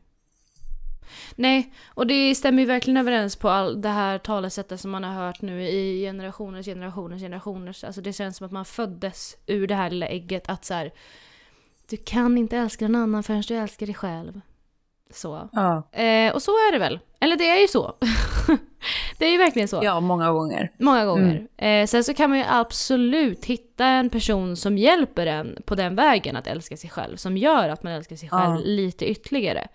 [1.36, 5.14] Nej, och det stämmer ju verkligen överens på all det här talesättet som man har
[5.26, 7.84] hört nu i generationers, generationers, generationers.
[7.84, 10.92] Alltså det känns som att man föddes ur det här lilla ägget att så här,
[11.90, 14.42] du kan inte älska någon annan förrän du älskar dig själv.
[15.14, 15.50] Så.
[15.52, 17.00] Ja, Eh, och så är det väl.
[17.20, 17.96] Eller det är ju så.
[19.18, 19.80] det är ju verkligen så.
[19.84, 20.72] ja många gånger.
[20.80, 21.48] Många gånger.
[21.58, 25.96] Eh, sen så kan man ju absolut hitta en person som hjälper en på den
[25.96, 27.18] vägen att älska sig själv.
[27.18, 28.62] Som gör att man älskar sig själv Ja.
[28.64, 29.68] lite ytterligare.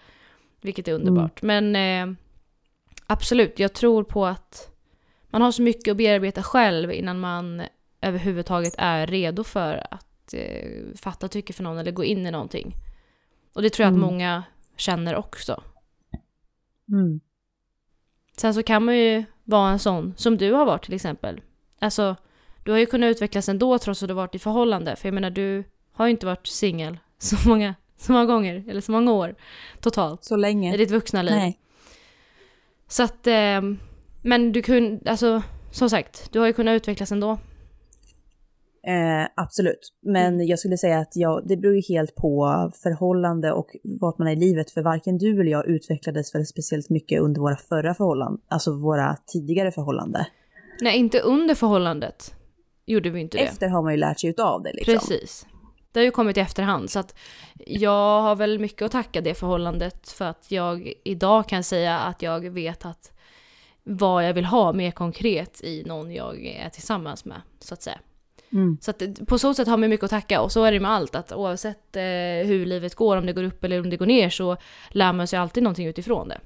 [0.61, 1.43] Vilket är underbart.
[1.43, 2.17] Men eh,
[3.07, 4.71] absolut, jag tror på att
[5.31, 7.63] man har så mycket att bearbeta själv innan man
[8.01, 12.75] överhuvudtaget är redo för att eh, fatta tycke för någon eller gå in i någonting.
[13.53, 14.05] Och det tror jag Mm.
[14.05, 14.43] att många
[14.77, 15.63] känner också.
[16.93, 17.21] Mm.
[18.37, 21.41] Sen så kan man ju vara en sån som du har varit till exempel.
[21.79, 22.17] Alltså,
[22.65, 24.97] du har ju kunnat utvecklas ändå trots att du har varit i förhållande.
[24.97, 27.75] För jag menar, du har ju inte varit singel så många,
[28.07, 29.35] så många gånger, eller så många år
[29.81, 30.77] totalt Så i länge.
[30.77, 31.35] ditt vuxna liv.
[31.35, 31.59] Nej.
[32.89, 33.61] Så att, eh,
[34.23, 37.39] men du kunde, alltså som sagt, du har ju kunnat utvecklas ändå.
[38.87, 39.93] Eh, absolut.
[40.03, 43.67] Men jag skulle säga att ja, det beror ju helt på förhållande och
[44.01, 44.71] vart man är i livet.
[44.71, 49.17] För varken du eller jag utvecklades väl speciellt mycket under våra förra förhållanden, alltså våra
[49.27, 50.25] tidigare förhållanden.
[50.81, 52.35] Nej, inte under förhållandet
[52.87, 53.45] gjorde vi inte det.
[53.45, 54.95] Efter har man ju lärt sig utav det liksom.
[54.95, 55.47] Precis.
[55.93, 57.19] Det har ju kommit i efterhand så att
[57.67, 62.23] jag har väl mycket att tacka det förhållandet för att jag idag kan säga att
[62.23, 63.13] jag vet att
[63.83, 67.99] vad jag vill ha mer konkret i någon jag är tillsammans med så att säga.
[68.53, 68.79] Mm.
[68.81, 70.91] Så att på så sätt har man mycket att tacka och så är det med
[70.91, 72.03] allt att oavsett eh,
[72.47, 74.57] hur livet går, om det går upp eller om det går ner så
[74.89, 76.41] lär man sig alltid någonting utifrån det.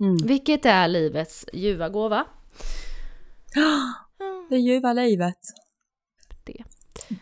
[0.00, 0.16] Mm.
[0.16, 2.24] Vilket är livets ljuva gåva.
[4.50, 5.38] Det ljuva livet.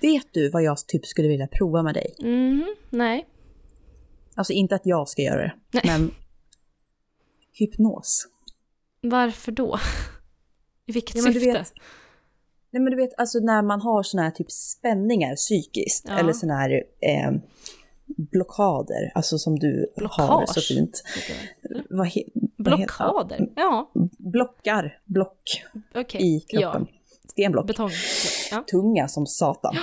[0.00, 2.14] Vet du vad jag typ skulle vilja prova med dig?
[2.20, 3.26] Mhm, nej.
[4.34, 5.82] Alltså inte att jag ska göra det, Nej.
[5.86, 6.10] men
[7.52, 8.26] hypnos.
[9.00, 9.78] Varför då?
[10.86, 11.52] I vilket Ja, du syfte?
[11.52, 11.72] vet-
[12.70, 16.18] Nej men du vet, alltså när man har såna här typ spänningar psykiskt, Ja.
[16.18, 16.70] eller såna här
[17.00, 17.32] eh,
[18.06, 20.48] blockader, alltså som du har Blockage.
[20.54, 21.02] så fint.
[21.90, 23.52] Vad he- vad heter- Blockader?
[23.56, 25.62] Ja, ja, blockar, block
[25.94, 26.36] okej.
[26.36, 26.86] i kroppen.
[27.34, 27.66] Stenblock.
[27.66, 27.90] Betong.
[28.50, 28.64] Ja.
[28.70, 29.74] Tunga som satan.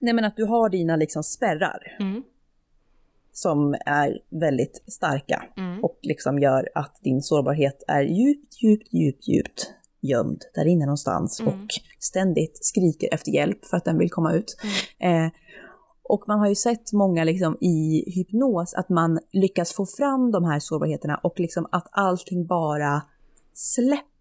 [0.00, 2.22] Nej men att du har dina liksom spärrar Mm.
[3.32, 5.84] som är väldigt starka Mm.
[5.84, 9.70] och liksom gör att din sårbarhet är djupt, djupt, djupt, djupt
[10.00, 11.52] gömd där inne någonstans Mm.
[11.54, 11.68] och
[12.00, 14.56] ständigt skriker efter hjälp för att den vill komma ut.
[14.98, 15.28] Eh,
[16.02, 20.44] och man har ju sett många liksom i hypnos att man lyckas få fram de
[20.44, 23.02] här sårbarheterna och liksom att allting bara
[23.54, 24.15] släpper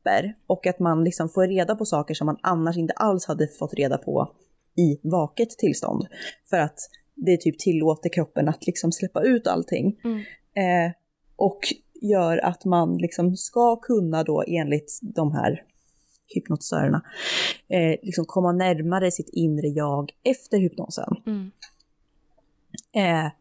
[0.47, 3.73] och att man liksom får reda på saker som man annars inte alls hade fått
[3.73, 4.31] reda på
[4.77, 6.07] i vaket tillstånd.
[6.49, 6.79] För att
[7.15, 9.99] det typ tillåter kroppen att liksom släppa ut allting.
[10.03, 10.19] Mm.
[10.55, 10.91] Eh,
[11.35, 11.59] och
[12.01, 15.63] gör att man liksom ska kunna då enligt de här
[16.35, 17.01] hypnotisörerna
[17.69, 21.15] eh, liksom komma närmare sitt inre jag efter hypnosen.
[21.25, 21.51] Mm.
[22.95, 23.31] Eh,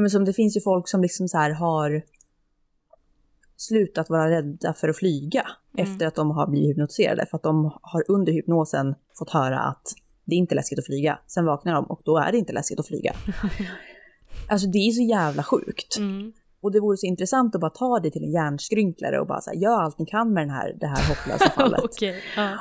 [0.00, 2.02] men som det finns ju folk som liksom så här har
[3.60, 5.46] slutat vara rädda för att flyga
[5.78, 5.92] Mm.
[5.92, 7.26] efter att de har blivit hypnotiserade.
[7.26, 9.82] För att de har under hypnosen fått höra att
[10.24, 11.18] det är inte läskigt att flyga.
[11.26, 13.12] Sen vaknar de och då är det inte läskigt att flyga.
[14.48, 15.96] alltså det är så jävla sjukt.
[15.98, 16.32] Mm.
[16.60, 19.50] Och det vore så intressant att bara ta det till en hjärnskrynklare och bara så
[19.50, 21.80] här, gör allt ni kan med den här, det här hopplösa fallet.
[21.84, 22.56] Okej, ja.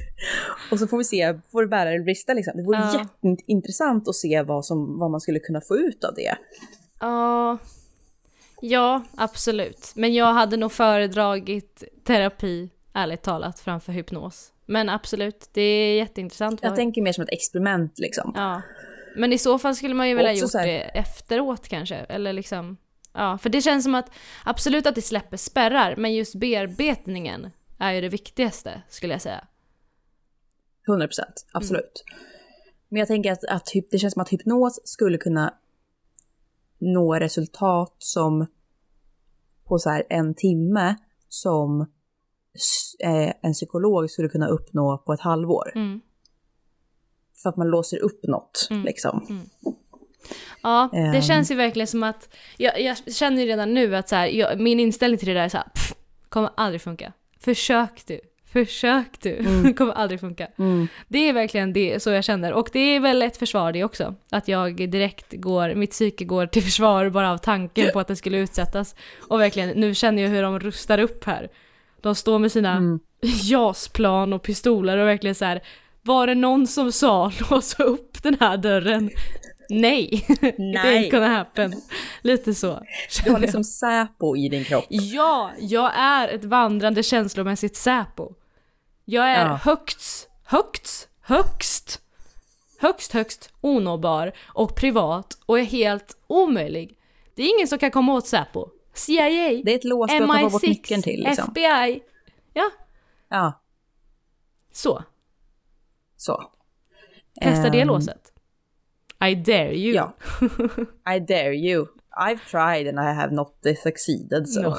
[0.72, 2.52] Och så får vi se, får det bära eller brista liksom.
[2.56, 3.06] Det vore Ja.
[3.24, 6.36] jätteintressant att se vad, som, vad man skulle kunna få ut av det.
[7.00, 7.58] Ja,
[8.70, 9.92] ja, absolut.
[9.94, 14.52] Men jag hade nog föredragit terapi, ärligt talat, framför hypnos.
[14.66, 16.60] Men absolut, det är jätteintressant.
[16.62, 18.32] Jag tänker mer som ett experiment liksom.
[18.36, 18.62] Ja.
[19.16, 21.96] Men i så fall skulle man ju vilja gjort här- det efteråt kanske.
[21.96, 22.76] Eller liksom,
[23.12, 23.38] ja.
[23.38, 24.10] För det känns som att,
[24.44, 29.46] absolut att det släpper spärrar, men just bearbetningen är ju det viktigaste, skulle jag säga.
[30.88, 32.04] 100 procent, absolut.
[32.88, 35.54] Men jag tänker att, att det känns som att hypnos skulle kunna
[36.78, 38.46] nå resultat som
[39.68, 40.96] på så en timme
[41.28, 41.80] som
[43.04, 45.72] eh, en psykolog skulle kunna uppnå på ett halvår.
[45.74, 46.00] Mm.
[47.42, 48.84] För att man låser upp något Mm.
[48.84, 49.46] liksom.
[50.62, 51.22] Ja, det Ehm.
[51.22, 54.60] känns ju verkligen som att, jag, jag känner ju redan nu att så här, jag,
[54.60, 55.94] min inställning till det där är så här, pff,
[56.28, 57.12] kommer aldrig funka.
[57.40, 58.20] Försök du,
[58.64, 60.48] försök du, kommer aldrig funka.
[60.58, 60.88] Mm.
[61.08, 62.52] Det är verkligen det så jag känner.
[62.52, 64.14] Och det är väl ett försvar det också.
[64.30, 68.16] Att jag direkt går, mitt psyke går till försvar bara av tanken på att det
[68.16, 68.94] skulle utsättas.
[69.28, 71.48] Och verkligen, nu känner jag hur de rustar upp här.
[72.00, 72.98] De står med sina Mm.
[73.22, 75.62] JAS-plan och pistoler och verkligen så här.
[76.02, 79.10] Var det någon som sa låsa upp den här dörren?
[79.68, 81.08] Nej, det Nej.
[81.08, 81.72] ain't gonna happen.
[82.22, 82.82] Lite så.
[83.24, 84.84] Du har liksom Säpo i din kropp.
[84.88, 88.32] Ja, jag är ett vandrande känslomässigt Säpo.
[89.08, 89.54] Jag är Ja.
[89.62, 92.00] högst, högst, högst,
[92.80, 96.98] högst, högst onåbar och privat och är helt omöjlig.
[97.34, 98.68] Det är ingen som kan komma åt Säpo.
[98.94, 99.28] CIA,
[99.64, 101.44] Det är ett lås du har bort MI6, nyckeln till liksom.
[101.48, 102.02] FBI.
[102.52, 102.70] Ja,
[103.28, 103.60] Ja,
[104.72, 105.02] så.
[106.16, 106.50] så.
[107.42, 108.32] Testa det Ehm, låset.
[109.30, 109.94] I dare you.
[109.94, 110.12] Ja.
[111.14, 111.86] I dare you.
[112.20, 114.60] I've tried and I have not succeeded so.
[114.62, 114.76] No.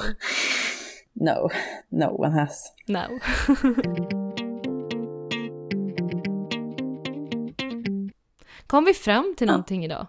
[1.12, 1.50] No,
[1.88, 2.72] no one has.
[2.86, 2.98] No.
[8.68, 10.06] Kom vi fram till någonting idag?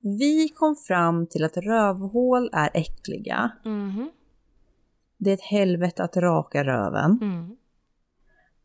[0.00, 3.50] Vi kom fram till att rövhål är äckliga.
[3.64, 4.10] Mhm.
[5.16, 7.18] Det är ett helvete att raka röven.
[7.22, 7.56] Mm.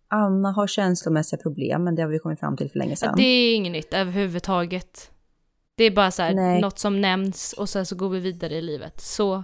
[0.07, 3.13] Anna har känslomässiga problem, men det har vi kommit fram till för länge Ja, sedan.
[3.17, 5.11] det är inget nytt överhuvudtaget.
[5.75, 6.61] Det är bara så här, Nej.
[6.61, 9.01] något som nämns och sen så går vi vidare i livet.
[9.01, 9.43] Så,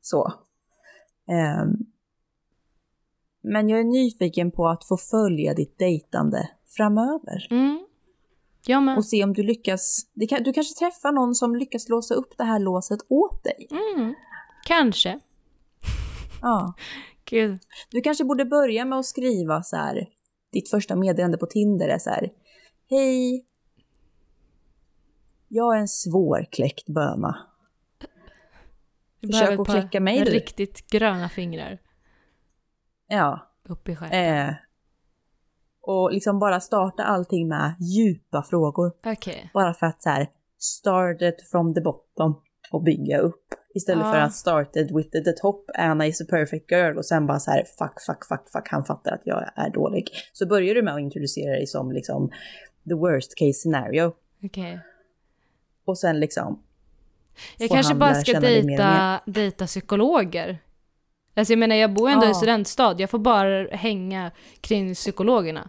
[0.00, 0.32] Så.
[1.28, 1.76] Ehm,
[3.40, 7.46] men jag är nyfiken på att få följa ditt dejtande framöver.
[7.50, 7.86] mm.
[8.84, 8.96] Med.
[8.98, 10.06] Och se om du lyckas.
[10.28, 13.68] Kan, du kanske träffar någon som lyckas låsa upp det här låset åt dig.
[13.70, 14.14] Mm.
[14.66, 15.20] Kanske.
[16.42, 16.74] Ja.
[17.24, 17.60] Gud.
[17.90, 20.08] Du kanske borde börja med att skriva så här.
[20.52, 22.30] Ditt första meddelande på Tinder är så här.
[22.90, 23.46] Hej.
[25.48, 27.36] Jag är en svårkläckt böna.
[29.20, 30.30] Försök att kläcka mig, du.
[30.30, 31.78] riktigt gröna fingrar
[33.08, 33.52] Ja.
[33.68, 34.48] upp i stjärten.
[34.48, 34.54] Eh.
[35.82, 38.92] Och liksom bara starta allting med djupa frågor.
[39.06, 39.50] Okej.
[39.54, 40.26] Bara för att så här.
[40.58, 42.40] Started from the bottom
[42.72, 43.44] och bygga upp.
[43.74, 44.12] Istället Ja.
[44.12, 47.50] för att started with the, top, Anna is a perfect girl och sen bara så
[47.50, 50.10] här fuck, fuck, fuck, fuck, han fattar att jag är dålig.
[50.32, 52.30] Så börjar du med att introducera dig som liksom
[52.88, 54.12] the worst case scenario.
[54.44, 54.80] Okej.
[55.84, 56.62] Och sen liksom
[57.58, 60.58] Jag kanske bara ska dejta, dejta psykologer.
[61.36, 62.34] Alltså jag menar, jag bor ändå i Ja.
[62.34, 62.94] studentstad.
[62.98, 64.30] Jag får bara hänga
[64.60, 65.68] kring psykologerna.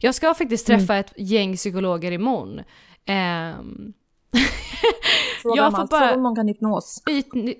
[0.00, 0.78] Jag ska faktiskt Mm.
[0.80, 2.60] träffa ett gäng psykologer imorgon.
[3.06, 3.92] Ehm,
[5.42, 5.90] Fråga Jag får allt.
[5.90, 7.02] bara- Fråga om någon kan hypnos.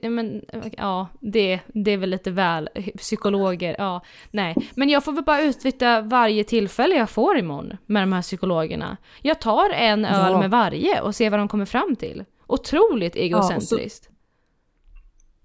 [0.03, 0.42] Men,
[0.76, 2.68] ja, det, det är väl lite väl.
[2.98, 4.57] Psykologer, ja, nej.
[4.74, 8.96] Men jag får väl bara utnyttja varje tillfälle jag får imorgon med de här psykologerna.
[9.22, 10.38] Jag tar en öl Ja.
[10.40, 12.24] med varje och ser vad de kommer fram till.
[12.46, 14.09] Otroligt egocentriskt.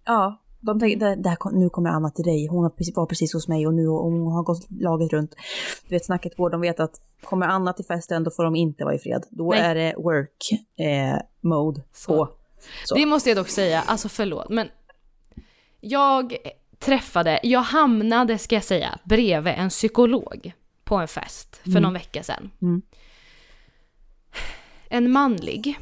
[0.06, 2.47] Ja, de tänker, det, här, nu kommer Anna till dig.
[2.47, 2.63] Hon
[2.95, 5.36] var precis hos mig och nu och hon har gått laget runt.
[5.88, 6.49] Du vet, snacket går.
[6.49, 9.24] De vet att kommer Anna till festen då får de inte vara i fred.
[9.30, 9.59] Då Nej.
[9.59, 12.07] är det work eh, mode Så.
[12.07, 12.30] på.
[12.86, 12.95] Så.
[12.95, 14.68] Det måste jag dock säga, alltså förlåt, men
[15.82, 16.36] jag
[16.80, 20.53] träffade, jag hamnade, ska jag säga, bredvid en psykolog
[20.84, 22.51] på en fest för någon vecka sedan.
[22.61, 22.82] Mm.
[24.89, 25.80] En manlig.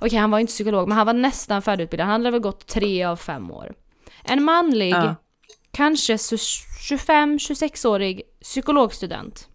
[0.00, 2.06] Okej, han var inte psykolog, men han var nästan färdigutbildad.
[2.06, 3.74] Han hade väl gått tre av fem år.
[4.24, 5.14] En manlig, Ja.
[5.72, 9.48] kanske 25-26-årig psykologstudent.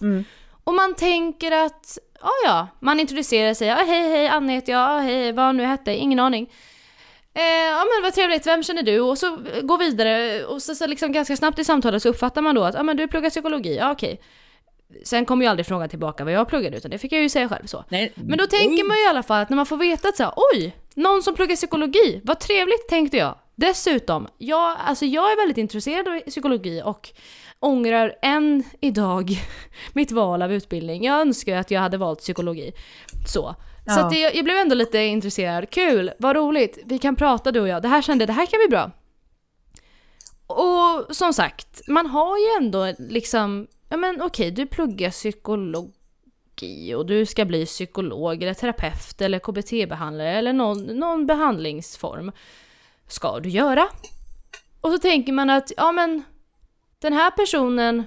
[0.00, 0.24] Mm.
[0.64, 4.80] Och man tänker att, ja ja, man introducerar sig, ja, hej hej, Anna heter jag,
[4.80, 6.50] ja, hej, vad nu hette, ingen aning.
[7.34, 9.00] Eh, ja men vad trevligt, vem känner du?
[9.00, 12.42] Och så eh, gå vidare och så, så liksom ganska snabbt i samtalet så uppfattar
[12.42, 14.20] man då att ja men du pluggar psykologi, ja okej.
[15.04, 17.48] Sen kom ju aldrig frågan tillbaka vad jag pluggade utan det fick jag ju säga
[17.48, 17.84] själv så.
[17.88, 20.16] Nej, Men då tänker man ju i alla fall att när man får veta att
[20.16, 23.38] så här, oj, någon som pluggar psykologi, vad trevligt tänkte jag.
[23.56, 27.08] Dessutom, jag, alltså jag är väldigt intresserad av psykologi och
[27.60, 29.30] ångrar än idag
[29.92, 31.04] mitt val av utbildning.
[31.04, 32.72] Jag önskar att jag hade valt psykologi.
[33.26, 33.54] Så.
[33.88, 34.06] Så Ja.
[34.06, 35.70] att jag, jag blev ändå lite intresserad.
[35.70, 37.82] Kul, vad roligt, vi kan prata du och jag.
[37.82, 38.90] Det här kände, det här kan bli bra.
[40.46, 47.06] Och som sagt, man har ju ändå liksom, ja men okej, du pluggar psykologi och
[47.06, 52.32] du ska bli psykolog eller terapeut eller KBT-behandlare eller någon, någon behandlingsform.
[53.08, 53.88] Ska du göra?
[54.80, 56.22] Och så tänker man att, ja men
[56.98, 58.02] den här personen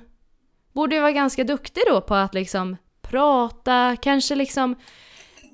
[0.73, 4.75] borde ju vara ganska duktig då på att liksom prata, kanske liksom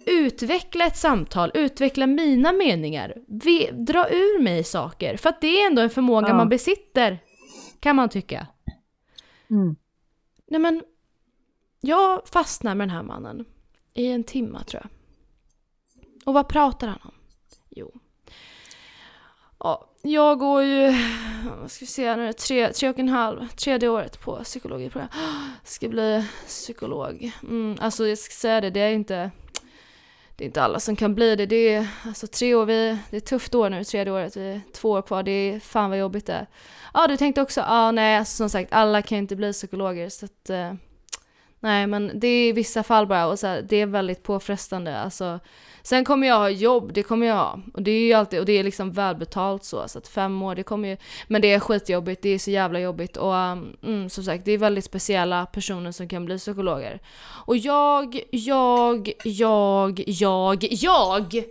[0.06, 5.18] utveckla ett samtal, utveckla mina meningar, ve- dra ur mig saker.
[5.18, 6.34] För att det är ändå en förmåga Ja.
[6.34, 7.20] man besitter,
[7.80, 8.48] kan man tycka.
[9.50, 9.76] Mm.
[10.48, 10.84] Nej men,
[11.82, 13.46] jag fastnar med den här mannen
[13.94, 14.92] i en timma tror jag.
[16.26, 17.12] Och vad pratar han om?
[19.66, 20.94] Ja, jag går ju,
[21.62, 25.10] vad ska vi se nu, tre, tre och en halv, tredje året på psykologiprogram.
[25.64, 27.32] Ska bli psykolog.
[27.44, 29.32] Mm, alltså jag ska säga det, det är inte,
[30.36, 31.46] det är inte alla som kan bli det.
[31.46, 34.52] Det är alltså tre år, vi, det är ett tufft år nu, tredje året, vi
[34.52, 36.48] är två år kvar, det är fan vad jobbigt det är.
[36.94, 40.26] Ja, du tänkte också, ja nej, alltså, som sagt, alla kan inte bli psykologer så
[40.26, 40.74] att eh,
[41.60, 45.00] Nej, men det är i vissa fall bara och så här, det är väldigt påfrestande.
[45.00, 45.40] Alltså,
[45.86, 47.60] sen kommer jag ha jobb, det kommer jag ha.
[47.74, 50.56] Och det är ju alltid, och det är liksom välbetalt så, så att fem år,
[50.56, 54.10] det kommer ju, men det är skitjobbigt, det är så jävla jobbigt och um, mm,
[54.10, 57.00] som sagt, det är väldigt speciella personer som kan bli psykologer.
[57.46, 61.44] Och jag, jag, jag, jag, jag!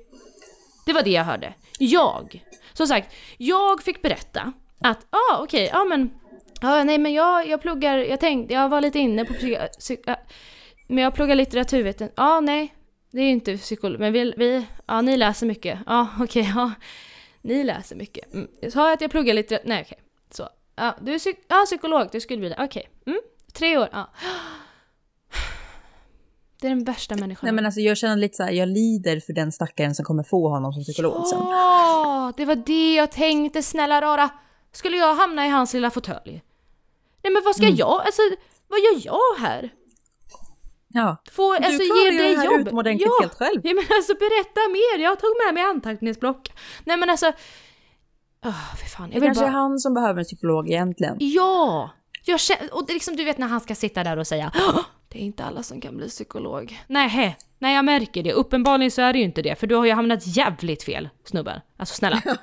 [0.87, 1.55] Det var det jag hörde.
[1.79, 2.45] Jag!
[2.73, 6.11] Som sagt, jag fick berätta att, ja ah, okej, ja men
[6.61, 10.09] Ja, nej men jag, jag pluggar, jag tänkte, jag var lite inne på psyk, psyk,
[10.09, 10.17] äh,
[10.87, 12.15] men jag pluggar litteraturvetenskap.
[12.17, 12.74] Ja, nej,
[13.15, 15.79] det är inte psykolog, men vi, vi ja ni läser mycket.
[15.87, 16.73] Ja, okej, ja.
[17.43, 18.35] Ni läser mycket.
[18.35, 18.49] Mm.
[18.71, 19.69] Sa jag att jag pluggar litteratur?
[19.69, 19.99] Nej, okej.
[20.31, 20.49] Så.
[20.77, 22.57] Ja, du är psyk, ja, psykolog, du skulle bli det.
[22.65, 22.89] Okej.
[23.07, 23.21] Mm.
[23.53, 24.11] Tre år, ja.
[26.61, 27.47] Det är den värsta människan.
[27.47, 30.23] Nej men alltså jag känner lite så här, jag lider för den stackaren som kommer
[30.23, 31.39] få honom som psykolog sen.
[31.39, 34.31] Ja, det var det jag tänkte, snälla rara.
[34.73, 36.43] Skulle jag hamna i hans lilla fåtölj?
[37.23, 37.77] Nej men vad ska Mm.
[37.77, 38.23] jag, alltså
[38.69, 39.71] vad gör jag här?
[40.97, 41.17] Ja.
[41.33, 42.61] Få, Du alltså klarar ju det här jobb.
[42.61, 43.23] utomordentligt ja.
[43.23, 43.61] helt själv.
[43.65, 46.53] Ja men alltså berätta mer, jag tog med mig anteckningsblock.
[46.85, 47.27] Nej men alltså,
[48.45, 49.09] oh, för fan.
[49.11, 49.49] Det Jag vill kanske bara...
[49.51, 51.17] är han som behöver en psykolog egentligen.
[51.21, 51.91] Ja!
[52.25, 54.81] Jag känner, och det liksom du vet när han ska sitta där och säga "Åh,
[55.09, 56.81] det är inte alla som kan bli psykolog.
[56.87, 58.33] Nej, nej jag märker det.
[58.33, 61.61] Uppenbarligen så är det ju inte det, för du har ju hamnat jävligt fel snubben.
[61.77, 62.23] Alltså snälla.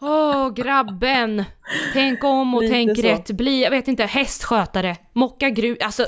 [0.00, 1.44] Åh grabben!
[1.92, 3.02] Tänk om och Lite tänk så.
[3.02, 3.30] rätt.
[3.30, 6.06] Bli, jag vet inte, hästskötare, mocka grus, alltså.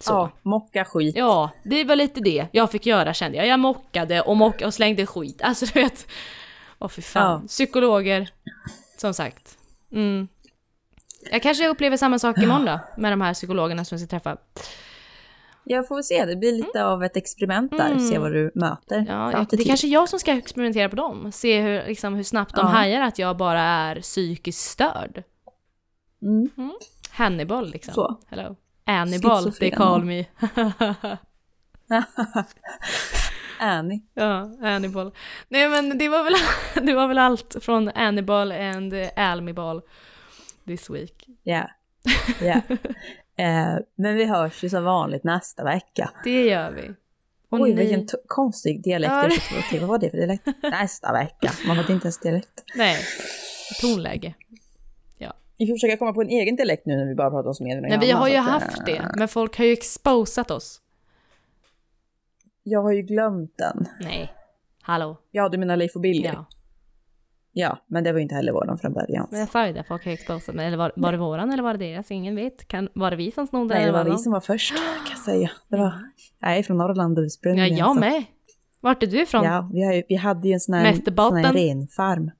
[0.00, 0.12] Så.
[0.12, 1.16] Ja, mocka skit.
[1.16, 3.46] Ja, det var lite det jag fick göra kände jag.
[3.46, 5.42] Jag mockade och, mock och slängde skit.
[5.42, 6.06] Alltså du vet.
[6.78, 7.40] Åh fy fan.
[7.42, 7.48] Ja.
[7.48, 8.30] Psykologer.
[8.96, 9.58] Som sagt.
[9.92, 10.28] Mm.
[11.30, 12.80] Jag kanske upplever samma sak imorgon då.
[12.96, 14.36] Med de här psykologerna som jag ska träffa.
[15.64, 18.08] Jag får se, det blir lite av ett experiment där, Mm.
[18.08, 19.04] se vad du möter.
[19.08, 21.32] Ja, jag, det är kanske jag som ska experimentera på dem.
[21.32, 22.72] Se hur, liksom, hur snabbt de Ja.
[22.72, 25.22] hajar att jag bara är psykiskt störd.
[26.22, 26.72] Mm.
[27.10, 27.94] Hannibal liksom.
[27.94, 28.16] Så.
[28.28, 28.56] Hello.
[28.88, 30.24] Annibal, they call me.
[33.60, 34.00] Annie.
[34.14, 35.12] Ja, Annibal.
[35.48, 36.34] Nej men det var väl,
[36.86, 39.82] det var väl allt från Annibal and Almibal
[40.66, 41.26] this week.
[41.42, 41.70] Ja.
[42.42, 42.60] ja.
[43.40, 46.10] Eh, men vi hörs ju som vanligt nästa vecka.
[46.24, 46.88] Det gör vi.
[47.50, 49.80] Och Oj, ni- vilken konstig dialekt Ja, jag det- till.
[49.80, 50.46] Vad var det för dialekt?
[50.62, 51.52] Nästa vecka.
[51.66, 52.64] Man vet inte ens dialekt.
[52.74, 52.98] Nej,
[53.80, 54.34] tonläge.
[55.58, 57.82] Vi får försöka komma på en egen dialekt nu när vi bara pratar om Smedjan
[57.82, 60.80] Men vi har ju haft eh, det, men folk har ju exposat oss.
[62.62, 63.86] Jag har ju glömt den.
[64.00, 64.32] Nej.
[64.82, 65.20] Hallå.
[65.30, 66.24] Ja, du menar Leif och Billy?
[66.24, 66.44] Ja.
[67.52, 67.78] Ja.
[67.86, 69.28] men det var ju inte heller våran från början.
[69.30, 70.66] Men jag sa ju det, folk har ju exposat mig.
[70.66, 72.10] Eller var, var det våran eller var det deras?
[72.10, 72.68] Ingen vet.
[72.68, 75.18] Kan, var det vi som snodde Nej, det var vi som var först, kan jag
[75.24, 75.50] säga.
[75.68, 75.92] Det var,
[76.40, 77.76] jag är från Norrland Ja, ursprungligen.
[77.76, 78.24] jag så- med.
[78.80, 79.44] Vart är du ifrån?
[79.44, 82.30] Ja, vi, har ju, vi hade ju en sån här, sån här renfarm.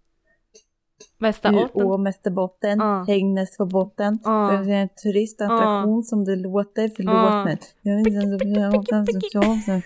[1.20, 1.82] Västerbotten?
[1.86, 3.04] Å Västerbotten, Ja.
[3.08, 4.18] Hängnes på botten.
[4.24, 4.60] Ja.
[4.64, 7.44] Det är en turistattraktion som det låter, förlåt Ja.
[7.44, 7.58] men.
[7.82, 9.82] Jag vet inte,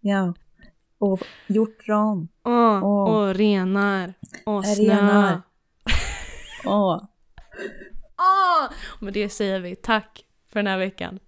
[0.00, 0.34] Ja.
[0.98, 2.28] Och hjortron.
[2.44, 3.16] Åh, Åh.
[3.16, 4.14] och renar.
[4.46, 4.84] Och snö.
[4.94, 5.42] Renar.
[6.66, 7.02] Åh.
[8.18, 8.70] Åh!
[9.00, 11.18] Med det säger vi tack för den här veckan.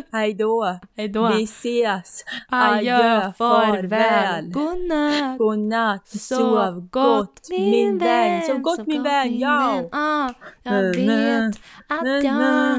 [0.12, 0.78] Hej då.
[0.96, 1.28] Hej då.
[1.28, 2.24] Vi ses.
[2.48, 4.50] Adjö, farväl.
[4.50, 5.38] Godnatt.
[5.38, 6.08] Godnatt.
[6.08, 8.42] Sov gott min vän.
[8.42, 9.38] Sov gott min vän.
[9.38, 9.82] Ja.
[9.92, 10.30] Ah,
[10.62, 11.54] jag vet
[11.88, 12.78] att jag na,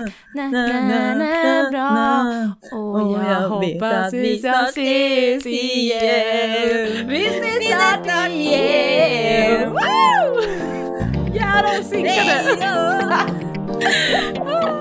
[1.72, 2.26] bra.
[2.78, 7.08] Och jag hoppas vi snart ses igen.
[7.08, 9.70] Vi ses snart igen.
[9.70, 10.42] Woo!
[11.62, 12.58] De synkade!